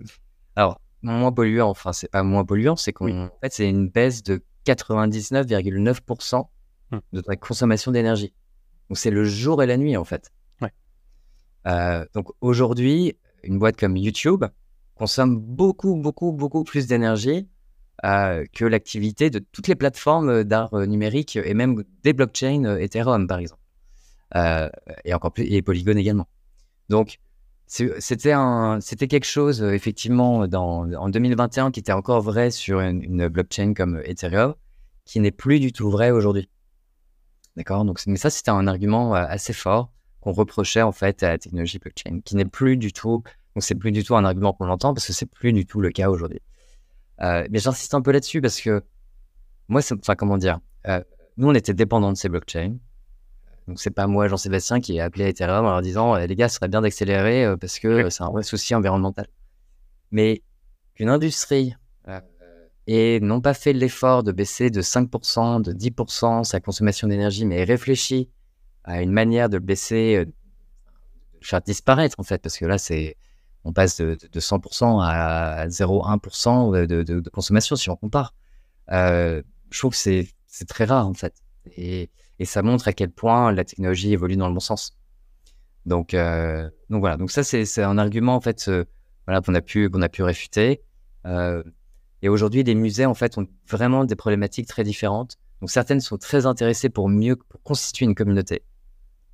[0.55, 4.43] Alors, moins polluant, enfin, c'est pas moins polluant, c'est qu'en fait, c'est une baisse de
[4.67, 6.47] 99,9%
[6.91, 6.97] hmm.
[7.11, 8.33] de ta consommation d'énergie.
[8.93, 10.31] Donc c'est le jour et la nuit en fait.
[11.65, 14.45] Euh, donc aujourd'hui, une boîte comme YouTube
[14.93, 17.47] consomme beaucoup, beaucoup, beaucoup plus d'énergie
[18.05, 23.25] euh, que l'activité de toutes les plateformes d'art euh, numérique et même des blockchains Ethereum
[23.25, 23.63] par exemple.
[25.05, 26.27] et encore plus, et Polygon également.
[26.89, 27.17] Donc
[27.65, 33.99] c'était quelque chose effectivement dans, en 2021 qui était encore vrai sur une blockchain comme
[34.05, 34.53] Ethereum,
[35.03, 36.47] qui n'est plus du tout vrai aujourd'hui.
[37.55, 37.85] D'accord?
[37.85, 39.91] Donc, mais ça, c'était un argument euh, assez fort
[40.21, 43.23] qu'on reprochait en fait à la technologie blockchain, qui n'est plus du tout,
[43.55, 45.81] donc c'est plus du tout un argument qu'on entend parce que c'est plus du tout
[45.81, 46.41] le cas aujourd'hui.
[47.21, 48.83] Euh, mais j'insiste un peu là-dessus parce que
[49.67, 51.03] moi, enfin comment dire, euh,
[51.37, 52.77] nous on était dépendants de ces blockchains.
[53.67, 56.55] Donc c'est pas moi, Jean-Sébastien, qui ai appelé Ethereum en leur disant les gars, ce
[56.55, 59.27] serait bien d'accélérer parce que c'est un vrai souci environnemental.
[60.11, 60.41] Mais
[60.95, 61.75] qu'une industrie
[62.87, 67.63] et n'ont pas fait l'effort de baisser de 5%, de 10% sa consommation d'énergie, mais
[67.63, 68.29] réfléchi
[68.83, 73.15] à une manière de baisser, euh, de faire disparaître en fait, parce que là, c'est
[73.65, 78.33] on passe de, de 100% à 0,1% de, consommation si on compare.
[78.91, 81.35] Euh, je trouve que c'est très rare en fait,
[81.77, 82.09] et,
[82.43, 84.97] ça montre à quel point la technologie évolue dans le bon sens.
[85.85, 88.69] Donc euh, voilà, donc ça c'est un argument en fait
[89.25, 90.81] qu'on a pu qu'on a pu réfuter.
[92.23, 95.37] Et aujourd'hui, les musées en fait ont vraiment des problématiques très différentes.
[95.59, 98.63] Donc certaines sont très intéressées pour mieux constituer une communauté.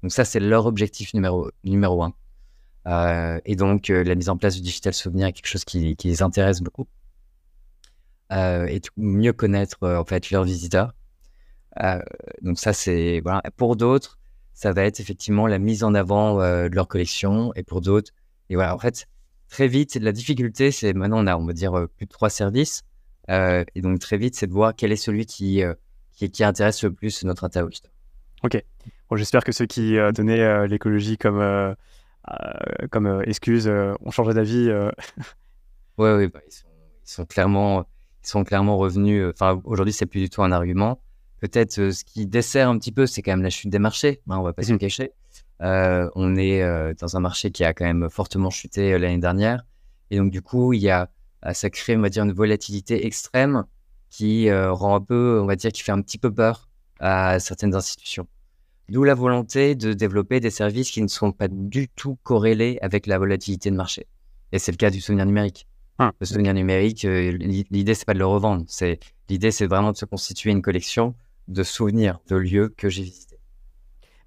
[0.01, 2.13] Donc ça, c'est leur objectif numéro, numéro un.
[2.87, 5.95] Euh, et donc, euh, la mise en place du digital souvenir est quelque chose qui,
[6.03, 6.87] les intéresse beaucoup.
[8.31, 10.93] Euh, et mieux connaître en fait leurs visiteurs.
[12.41, 13.43] Donc ça, c'est voilà.
[13.55, 14.17] Pour d'autres,
[14.53, 17.53] ça va être effectivement la mise en avant de leur collection.
[17.53, 18.11] Et pour d'autres,
[18.49, 19.07] et voilà, en fait,
[19.49, 20.71] très vite, la difficulté.
[20.71, 22.83] C'est maintenant on a, on va dire, plus de trois services.
[23.29, 25.63] et donc très vite, c'est de voir quel est celui qui,
[26.13, 27.91] qui, qui intéresse le plus notre interlocuteur.
[28.43, 28.63] Ok.
[29.09, 31.73] Bon, J'espère que ceux qui euh, donnaient euh, l'écologie comme, euh,
[32.91, 34.69] comme excuse ont changé d'avis.
[35.97, 36.67] Oui, oui, bah, ils, sont,
[37.03, 37.85] ils, sont, clairement,
[38.23, 39.25] ils sont clairement revenus.
[39.33, 41.01] Enfin, aujourd'hui, c'est plus du tout un argument.
[41.39, 44.21] Peut-être ce qui dessert un petit peu, c'est quand même la chute des marchés.
[44.29, 45.11] Hein, on va pas se le cacher.
[45.59, 49.65] on est dans un marché qui a quand même fortement chuté l'année dernière.
[50.11, 51.09] Et donc, du coup, il y a,
[51.53, 53.63] ça crée, on va dire, une volatilité extrême
[54.09, 56.69] qui rend un peu, on va dire, qui fait un petit peu peur
[56.99, 58.27] à certaines institutions.
[58.89, 63.05] D'où la volonté de développer des services qui ne sont pas du tout corrélés avec
[63.05, 64.07] la volatilité de marché.
[64.51, 65.67] Et c'est le cas du souvenir numérique.
[65.99, 67.31] Ah, le souvenir numérique, euh,
[67.69, 71.13] l'idée c'est pas de le revendre, c'est l'idée c'est vraiment de se constituer une collection
[71.49, 73.39] de souvenirs de lieux que j'ai visités.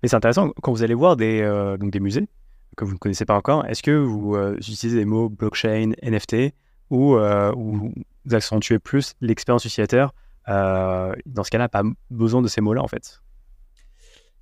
[0.03, 2.29] Mais c'est intéressant quand vous allez voir des euh, donc des musées
[2.77, 3.65] que vous ne connaissez pas encore.
[3.67, 6.55] Est-ce que vous euh, utilisez des mots blockchain, NFT
[6.91, 7.93] ou, euh, ou
[8.25, 10.15] vous accentuez plus l'expérience utilisateur
[10.47, 13.21] Dans ce cas-là, pas besoin de ces mots-là en fait?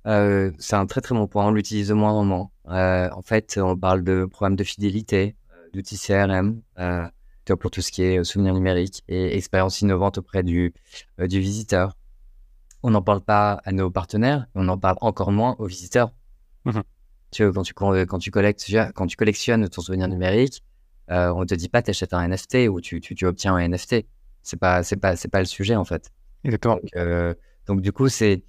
[0.03, 1.45] C'est un très très bon point.
[1.47, 2.49] On l'utilise de moins en moins.
[2.65, 5.35] En fait, on parle de programmes de fidélité,
[5.73, 6.61] d'outils CRM,
[7.59, 10.73] pour tout ce qui est souvenir numérique et expérience innovante auprès du,
[11.19, 11.95] du visiteur.
[12.83, 16.13] On n'en parle pas à nos partenaires, on en parle encore moins aux visiteurs.
[16.65, 16.79] Mmh.
[17.31, 18.65] Tu vois, quand tu, quand tu, collectes,
[18.95, 20.63] quand tu collectionnes ton souvenir numérique,
[21.09, 24.05] euh, on te dit pas t'achètes un NFT ou tu, tu, tu obtiens un NFT.
[24.43, 26.11] C'est pas, c'est pas, c'est pas le sujet en fait.
[26.43, 26.75] Exactement.
[26.75, 27.33] Donc, euh,
[27.67, 28.43] donc du coup, c'est,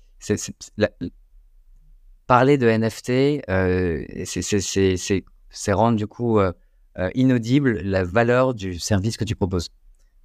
[2.26, 6.52] parler de NFT, euh, c'est rendre du coup euh,
[6.98, 9.68] euh, inaudible la valeur du service que tu proposes.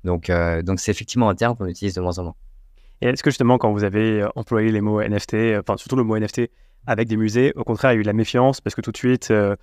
[0.04, 2.36] Donc, euh, donc c'est effectivement un terme qu'on utilise de moins en moins.
[3.02, 5.96] Et est-ce que justement, quand vous avez euh, employé les mots NFT, euh, enfin surtout
[5.96, 6.50] le mot NFT
[6.86, 8.92] avec des musées, au contraire, il y a eu de la méfiance parce que tout
[8.92, 9.56] de suite, euh,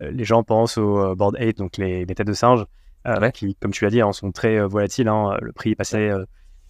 [0.00, 2.64] les gens pensent au Board 8, donc les, les têtes de singe,
[3.06, 3.32] Ouais.
[3.32, 5.08] qui, comme tu l'as dit, hein, sont très volatiles.
[5.08, 5.36] hein.
[5.42, 6.10] Le prix est passé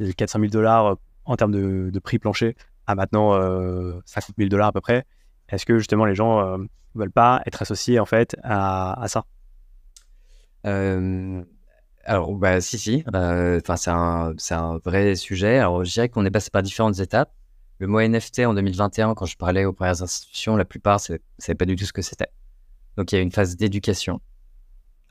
[0.01, 2.57] de 400 000 dollars en termes de, de prix plancher
[2.87, 5.05] à maintenant euh, 50 000 dollars à peu près.
[5.49, 6.59] Est-ce que justement les gens euh,
[6.97, 9.24] veulent pas être associés en fait à, à ça?
[12.07, 13.05] Alors, bah, si, si.
[13.15, 15.59] Euh, Enfin, c'est un, c'est un vrai sujet.
[15.59, 17.33] Alors, je dirais qu'on est passé par différentes étapes.
[17.79, 21.57] Le mot NFT en 2021, quand je parlais aux premières institutions, la plupart ne savaient
[21.57, 22.29] pas du tout ce que c'était.
[22.97, 24.21] Donc, il y a une phase d'éducation.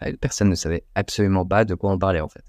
[0.03, 2.43] Euh, Personne ne savait absolument pas de quoi on parlait, en fait.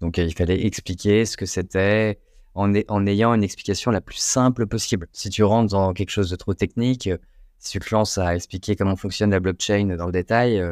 [0.00, 2.18] Donc, euh, il fallait expliquer ce que c'était
[2.54, 5.08] en, en ayant une explication la plus simple possible.
[5.12, 7.18] Si tu rentres dans quelque chose de trop technique, euh,
[7.58, 10.62] si tu te lances à expliquer comment fonctionne la blockchain dans le détail,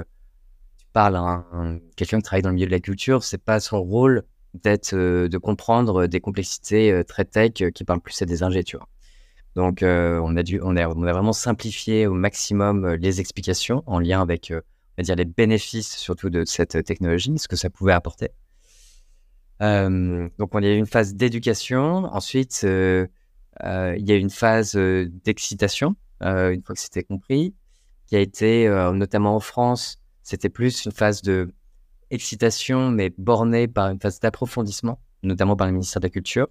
[0.97, 4.23] un- quelqu'un qui travaille dans le milieu de la culture, c'est pas son rôle
[4.55, 8.43] d'être euh, de comprendre des complexités euh, très tech euh, qui parlent plus à des
[8.43, 8.89] ingés, tu vois.
[9.57, 14.01] Donc on a dû on a, on a vraiment simplifié au maximum les explications en
[14.01, 14.63] lien avec on
[14.99, 18.31] va dire les bénéfices surtout de cette technologie, ce que ça pouvait apporter.
[19.61, 23.09] Donc on a eu une phase d'éducation, ensuite il
[23.61, 27.55] y a eu une phase d'excitation une fois que c'était compris,
[28.07, 31.55] qui a été notamment en France, c'était plus une phase de
[32.11, 36.49] excitation, mais bornée par une phase d'approfondissement, notamment par le ministère de la Culture,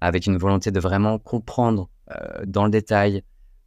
[0.00, 3.22] avec une volonté de vraiment comprendre euh, dans le détail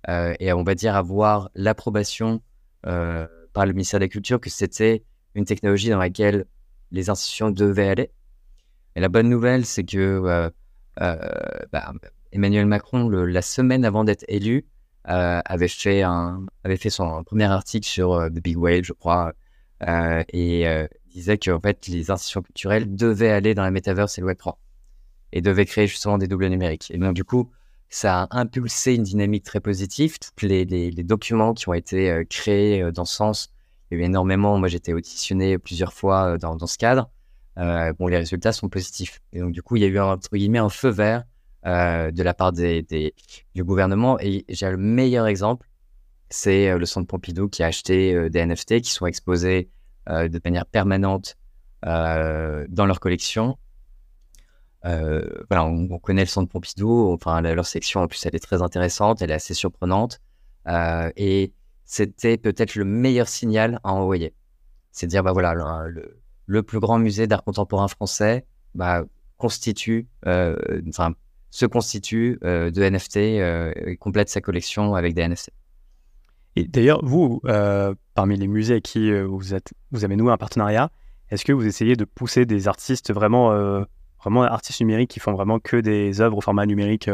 [0.09, 2.41] euh, et on va dire avoir l'approbation
[2.86, 5.03] euh, par le ministère de la Culture que c'était
[5.36, 6.45] une technologie dans laquelle
[6.91, 8.11] les institutions devaient aller.
[8.95, 10.51] Et la bonne nouvelle, c'est que
[10.95, 11.93] bah,
[12.32, 14.65] Emmanuel Macron, la semaine avant d'être élu,
[15.08, 19.34] avait fait un avait fait son premier article sur euh, The Big Wave, je crois,
[19.88, 24.22] euh, et euh, disait qu'en fait les institutions culturelles devaient aller dans la metaverse et
[24.22, 24.60] le Web 3
[25.34, 26.91] et devaient créer justement des doubles numériques.
[26.91, 27.51] Et donc du coup,
[27.89, 30.18] ça a impulsé une dynamique très positive.
[30.20, 33.49] Tous les, documents qui ont été euh, créés euh, dans ce sens,
[33.89, 34.58] il y a eu énormément.
[34.58, 37.10] Moi, j'étais auditionné plusieurs fois euh, dans, ce cadre.
[37.58, 39.22] Euh, bon, les résultats sont positifs.
[39.34, 41.24] Et donc du coup, il y a eu entre guillemets un feu vert
[41.68, 42.84] euh, de la part du
[43.57, 44.18] gouvernement.
[44.22, 45.68] Et j'ai le meilleur exemple.
[46.30, 49.70] c'est le Centre Pompidou qui a acheté des NFT qui sont exposés
[50.07, 51.36] de manière permanente
[51.84, 53.57] dans leur collection.
[54.84, 59.22] voilà, on, connaît le Centre Pompidou, enfin leur section en plus elle est très intéressante,
[59.22, 60.22] elle est assez surprenante
[61.18, 61.53] et
[61.84, 64.34] c'était peut-être le meilleur signal à envoyer.
[64.91, 65.53] C'est dire bah voilà
[66.45, 69.03] le, plus grand musée d'art contemporain français bah,
[69.38, 71.13] constitue, enfin
[71.58, 75.49] se constitue euh, de NFT euh, et complète sa collection avec des NFT.
[76.55, 80.38] Et d'ailleurs, vous, euh, parmi les musées avec qui vous, êtes, vous avez noué un
[80.38, 80.91] partenariat,
[81.32, 83.49] est-ce que vous essayez de pousser des artistes vraiment,
[84.20, 87.10] vraiment artistes numériques qui font vraiment que des œuvres au format numérique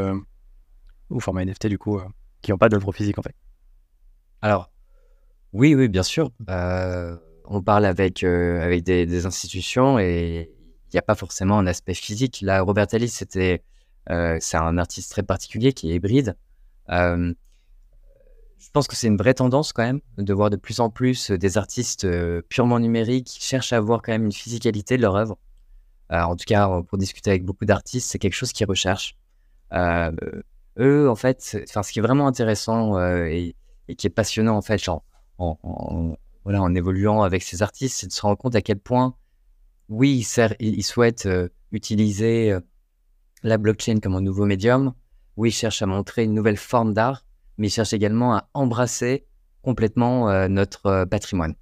[1.09, 1.99] ou format NFT du coup,
[2.41, 3.35] qui n'ont pas d'œuvre physique en fait?
[4.41, 4.71] Alors,
[5.51, 6.31] oui, oui, bien sûr.
[6.47, 10.51] on parle avec, avec des, des institutions et
[10.85, 12.39] il n'y a pas forcément un aspect physique.
[12.41, 13.72] Là, Robert Alice, c'était euh,
[14.07, 16.35] c'est un artiste très particulier qui est hybride.
[16.89, 17.33] Euh,
[18.57, 21.31] je pense que c'est une vraie tendance quand même de voir de plus en plus
[21.31, 25.15] des artistes euh, purement numériques qui cherchent à avoir quand même une physicalité de leur
[25.15, 25.37] œuvre.
[26.09, 29.15] en tout cas, pour discuter avec beaucoup d'artistes, c'est quelque chose qu'ils recherchent.
[29.73, 33.55] eux, en fait, ce qui est vraiment intéressant et,
[33.97, 34.81] qui est passionnant en fait,
[35.37, 39.15] en, évoluant avec ces artistes, c'est de se rendre compte à quel point,
[39.89, 40.25] oui,
[40.59, 41.27] ils souhaitent
[41.71, 42.55] utiliser
[43.43, 44.93] la blockchain comme un nouveau médium.
[45.37, 47.25] Oui, il cherche à montrer une nouvelle forme d'art,
[47.57, 49.25] mais il cherche également à embrasser
[49.61, 51.55] complètement euh, notre euh, patrimoine.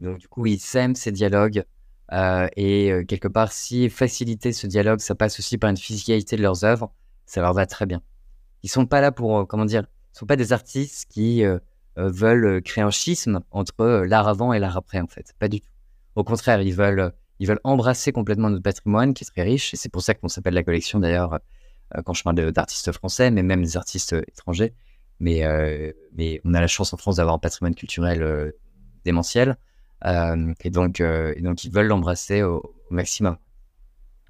[0.00, 1.64] Donc, du coup, ils sèment ces dialogues.
[2.12, 6.42] Euh, et quelque part, si faciliter ce dialogue, ça passe aussi par une physicalité de
[6.42, 6.92] leurs œuvres,
[7.24, 8.02] ça leur va très bien.
[8.62, 9.84] Ils sont pas là pour, comment dire,
[10.14, 11.42] ils sont pas des artistes qui
[11.96, 15.32] veulent créer un schisme entre l'art avant et l'art après, en fait.
[15.38, 15.70] Pas du tout.
[16.14, 19.74] Au contraire, ils veulent ils veulent embrasser complètement notre patrimoine qui est très riche.
[19.74, 21.40] Et c'est pour ça qu'on s'appelle la collection d'ailleurs,
[21.96, 24.74] euh, quand je parle d'artistes français, mais même des artistes étrangers.
[25.18, 28.52] Mais, euh, mais on a la chance en France d'avoir un patrimoine culturel euh,
[29.04, 29.56] démentiel.
[30.04, 33.36] et, donc, et donc, ils veulent l'embrasser au, maximum.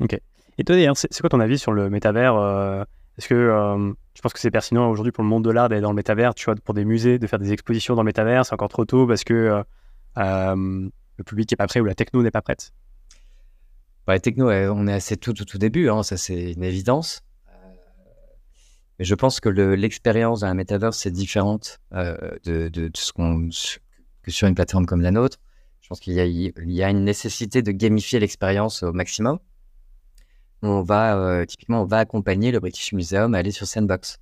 [0.01, 0.19] Ok.
[0.57, 2.35] Et toi, d'ailleurs, c'est quoi ton avis sur le métavers
[3.19, 5.91] Est-ce que tu penses que c'est pertinent aujourd'hui pour le monde de l'art d'aller dans
[5.91, 8.55] le métavers Tu vois, pour des musées, de faire des expositions dans le métavers, c'est
[8.55, 9.63] encore trop tôt parce que
[10.17, 12.73] le public n'est pas prêt ou la techno n'est pas prête?
[14.07, 17.21] Bah, techno, on est assez tout, tout, tout début, hein, ça c'est une évidence.
[17.49, 17.53] Euh,
[18.99, 23.49] mais je pense que l'expérience dans la metaverse c'est différente euh, de, ce qu'on
[24.23, 25.39] que sur une plateforme comme la nôtre.
[25.81, 29.39] Je pense qu'il y, y, a une nécessité de gamifier l'expérience au maximum.
[30.63, 34.19] On va euh, typiquement on va accompagner le British Museum à aller sur Sandbox.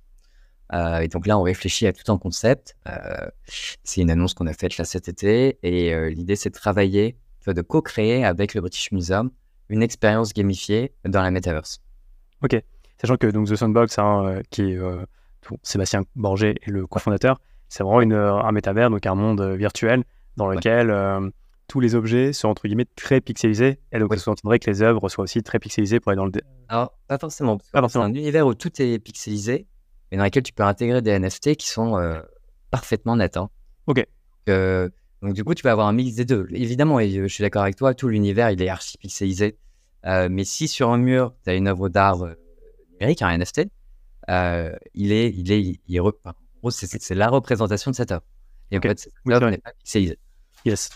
[0.73, 2.75] et donc là, on réfléchit à tout un concept.
[3.83, 7.15] c'est une annonce qu'on a faite là cet été, et l'idée c'est de travailler,
[7.47, 9.31] de co-créer avec le British Museum
[9.71, 11.81] une expérience gamifiée dans la metaverse.
[12.43, 12.61] Ok,
[12.99, 15.05] sachant que donc The Sandbox, hein, euh, qui est euh,
[15.63, 20.03] Sébastien Borget est le cofondateur, c'est vraiment une, euh, un métavers, donc un monde virtuel
[20.37, 20.93] dans lequel
[21.67, 24.17] tous les objets sont entre guillemets très pixelisés, et donc ouais.
[24.17, 26.31] ça sous que les œuvres soient aussi très pixelisées pour aller dans le.
[26.67, 27.57] Alors pas forcément.
[27.71, 28.05] Pas forcément.
[28.05, 29.67] C'est un univers où tout est pixelisé,
[30.11, 31.97] et dans lequel tu peux intégrer des NFT qui sont
[32.71, 33.37] parfaitement nets.
[33.37, 33.49] Hein.
[33.87, 34.05] Ok.
[35.21, 36.47] Donc du coup, tu vas avoir un mix des deux.
[36.51, 39.57] Évidemment, et je suis d'accord avec toi, tout l'univers, il est archi pixelisé.
[40.05, 42.33] Euh, mais si sur un mur, tu as une œuvre d'art euh,
[42.93, 43.67] numérique, un NFT,
[44.29, 48.23] euh, il est, il est, il est, c'est la représentation de cette œuvre.
[48.71, 50.17] Et en fait, l'œuvre n'est pas pixelisée.
[50.65, 50.89] Yes.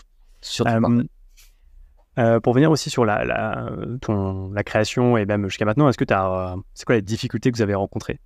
[2.42, 3.70] pour venir aussi sur la, la,
[4.00, 7.52] ton, la création et même jusqu'à maintenant, est-ce que tu as, c'est quoi les difficultés
[7.52, 8.18] que vous avez rencontrées?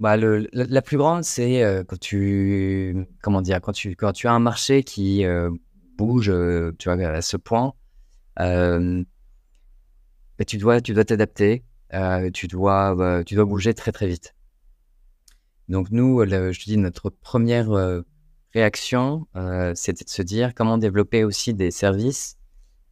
[0.00, 4.26] Bah, le, la, plus grande, c'est euh, quand tu comment dire quand tu quand tu
[4.26, 5.50] as un marché qui euh,
[5.96, 7.74] bouge, euh, tu vois à ce point,
[10.46, 11.64] tu dois tu dois t'adapter,
[12.32, 14.34] tu dois tu dois bouger très très vite.
[15.68, 17.68] Donc nous, je te dis notre première
[18.52, 19.26] réaction,
[19.74, 22.36] c'était de se dire comment développer aussi des services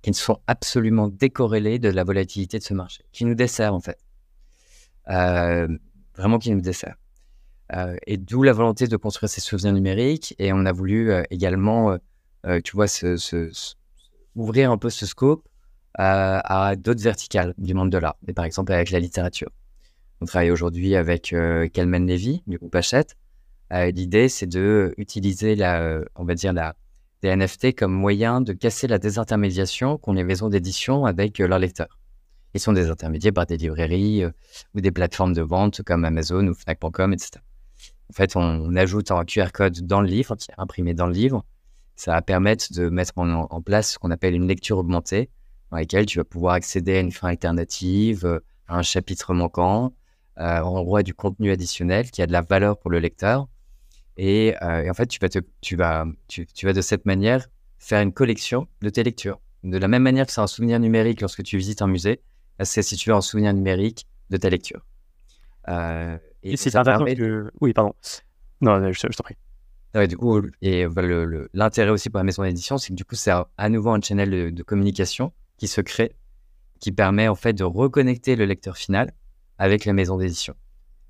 [0.02, 3.80] qui ne sont absolument décorrélés de la volatilité de ce marché, qui nous dessert en
[3.80, 3.98] fait
[6.16, 6.96] vraiment qui nous dessert.
[7.74, 10.34] Euh, et d'où la volonté de construire ces souvenirs numériques.
[10.38, 11.96] Et on a voulu euh, également,
[12.46, 12.86] euh, tu vois,
[14.34, 15.48] ouvrir un peu ce scope
[15.94, 19.50] à d'autres verticales du monde de l'art, et par exemple avec la littérature.
[20.22, 21.34] On travaille aujourd'hui avec
[21.74, 23.18] Kalman Levy du groupe Hachette.
[23.70, 26.76] L'idée, c'est de utiliser la, on va dire la,
[27.20, 31.98] des NFT comme moyen de casser la désintermédiation qu'ont les maisons d'édition avec leurs lecteurs.
[32.54, 34.30] Ils sont des intermédiaires par des librairies euh,
[34.74, 37.40] ou des plateformes de vente comme Amazon ou Fnac.com, etc.
[38.10, 41.14] En fait, on, ajoute un QR code dans le livre, qui est imprimé dans le
[41.14, 41.46] livre.
[41.96, 45.30] Ça va permettre de mettre en, place ce qu'on appelle une lecture augmentée,
[45.70, 49.94] dans laquelle tu vas pouvoir accéder à une fin alternative, euh, à un chapitre manquant,
[50.38, 53.48] euh, on voit du contenu additionnel qui a de la valeur pour le lecteur.
[54.18, 57.46] Et, en fait, tu vas de cette manière
[57.78, 59.40] faire une collection de tes lectures.
[59.64, 62.20] De la même manière que c'est un souvenir numérique lorsque tu visites un musée,
[62.60, 64.84] c'est si tu veux un souvenir numérique de ta lecture.
[65.68, 67.50] Euh, et, c'est intéressant que...
[67.60, 67.94] Oui, pardon.
[68.60, 69.36] Non, je, t'en prie.
[69.94, 70.86] Ouais, du coup, et
[71.52, 74.54] l'intérêt aussi pour la maison d'édition, c'est que du coup, c'est à nouveau un channel
[74.54, 76.16] de, communication qui se crée,
[76.80, 79.12] qui permet en fait de reconnecter le lecteur final
[79.58, 80.54] avec la maison d'édition.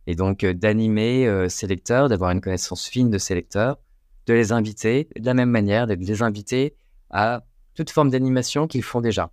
[0.08, 3.78] Et donc euh, d'animer euh, ces lecteurs, d'avoir une connaissance fine de ces lecteurs,
[4.26, 6.74] de les inviter de la même manière, de les inviter
[7.10, 9.30] à toute forme d'animation qu'ils font déjà.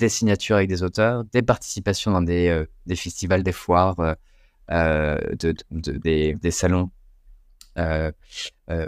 [0.00, 4.14] Des signatures avec des auteurs, des participations dans des, euh, des festivals, des foires, euh,
[4.70, 6.90] euh, de, des, des, salons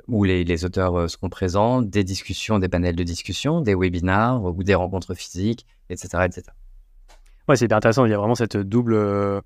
[0.08, 4.62] où les, les, auteurs seront présents, des discussions, des panels de discussion, des webinars ou
[4.62, 6.24] des rencontres physiques, etc.
[6.24, 6.44] etc.
[7.46, 8.06] Ouais, c'est intéressant.
[8.06, 9.42] Il y a vraiment cette double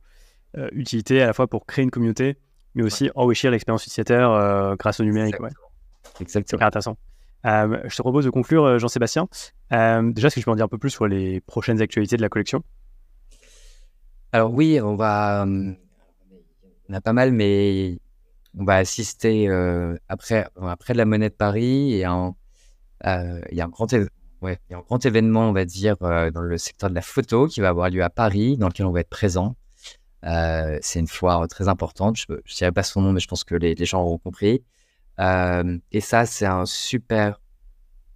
[0.70, 2.36] utilité à la fois pour créer une communauté,
[2.76, 5.40] mais aussi enrichir l'expérience utilisateur grâce au numérique.
[5.40, 5.50] Ouais.
[6.20, 6.60] Exactement.
[6.60, 6.96] C'est intéressant.
[7.44, 9.28] Euh, je te propose de conclure, euh, Jean-Sébastien.
[9.72, 12.16] Euh, déjà, est-ce que tu peux en dire un peu plus sur les prochaines actualités
[12.16, 12.62] de la collection?
[14.32, 15.46] Alors oui, on va...
[16.88, 17.98] On a pas mal, mais
[18.56, 19.48] on va assister
[20.08, 23.92] après, après la Monnaie de Paris et il y a un grand
[24.42, 27.00] Ouais, il y a un grand événement, on va dire, dans le secteur de la
[27.00, 29.56] photo qui va avoir lieu à Paris, dans lequel on va être présent.
[30.22, 32.16] c'est une foire très importante.
[32.16, 34.62] Je ne dirais pas son nom, mais je pense que les, les gens auront compris.
[35.20, 37.40] Euh, et ça, c'est un super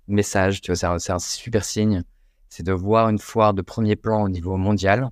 [0.09, 2.03] message, tu vois, c'est un, super signe.
[2.49, 5.11] C'est de voir une foire de premier plan au niveau mondial.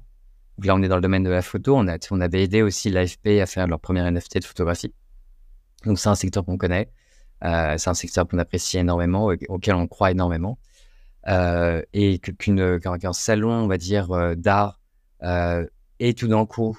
[0.63, 1.77] là, on est dans le domaine de la photo.
[1.77, 4.93] On, a, on avait aidé aussi l'AFP à faire leur premier NFT de photographie.
[5.85, 6.91] Donc, c'est un secteur qu'on connaît.
[7.45, 10.59] Euh, c'est un secteur qu'on apprécie énormément, auquel on croit énormément.
[11.29, 14.81] Euh, et qu'un salon, on va dire, d'art
[16.01, 16.79] et tout d'un coup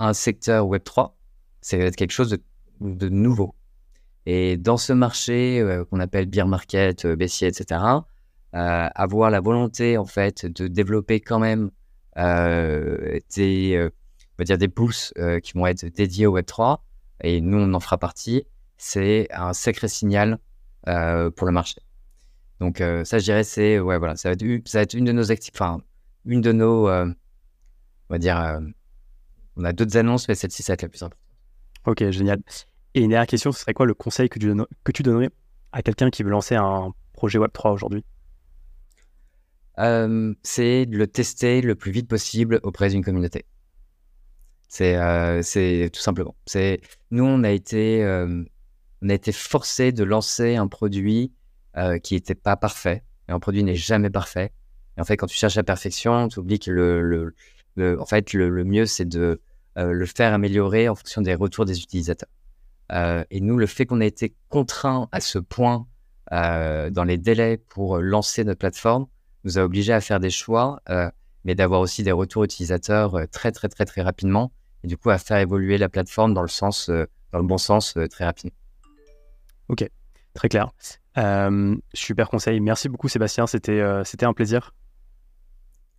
[0.00, 1.12] un secteur Web3,
[1.60, 2.42] c'est quelque chose de
[2.80, 3.54] de nouveau.
[4.26, 7.64] Et dans ce marché euh, qu'on appelle beer market, euh, etc.,
[8.54, 11.70] euh, avoir la volonté en fait de développer quand même
[12.16, 14.68] des, on va dire des
[15.40, 16.84] qui vont être dédiés au Web 3
[17.22, 18.44] et nous on en fera partie,
[18.76, 20.38] c'est un sacré signal
[20.84, 21.80] pour le marché.
[22.58, 25.12] Donc ça je dirais c'est ouais voilà ça va être, ça va être une de
[25.12, 25.80] nos actifs, enfin
[26.26, 27.14] une de nos on
[28.10, 28.60] va dire
[29.56, 31.24] on a d'autres annonces mais celle-ci ça va être la plus importante.
[31.86, 32.42] Ok génial.
[32.94, 35.30] Et une dernière question, ce serait quoi le conseil que tu, donnerais
[35.72, 38.04] à quelqu'un qui veut lancer un projet Web3 aujourd'hui?
[39.78, 43.46] Euh, C'est de le tester le plus vite possible auprès d'une communauté.
[44.68, 45.40] C'est euh,
[45.88, 46.34] tout simplement.
[47.10, 48.44] Nous, on a été, euh,
[49.08, 51.32] été forcé de lancer un produit
[52.02, 53.04] qui n'était pas parfait.
[53.28, 54.52] Et un produit n'est jamais parfait.
[54.98, 57.34] Et en fait, quand tu cherches la perfection, tu oublies que le,
[58.00, 59.40] en fait, le mieux, c'est de
[59.76, 62.28] le faire améliorer en fonction des retours des utilisateurs.
[62.92, 65.86] Euh, et nous, le fait qu'on ait été contraint à ce point
[66.32, 69.06] euh, dans les délais pour lancer notre plateforme
[69.44, 71.10] nous a obligés à faire des choix, euh,
[71.44, 74.52] mais d'avoir aussi des retours utilisateurs très, très, très, très rapidement.
[74.84, 77.96] Et du coup, à faire évoluer la plateforme dans le, sens, dans le bon sens
[78.10, 78.56] très rapidement.
[79.68, 79.88] Ok,
[80.34, 80.70] très clair.
[81.94, 82.60] super conseil.
[82.60, 83.46] Merci beaucoup, Sébastien.
[83.46, 84.74] C'était un plaisir.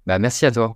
[0.06, 0.76] Bah, merci à toi.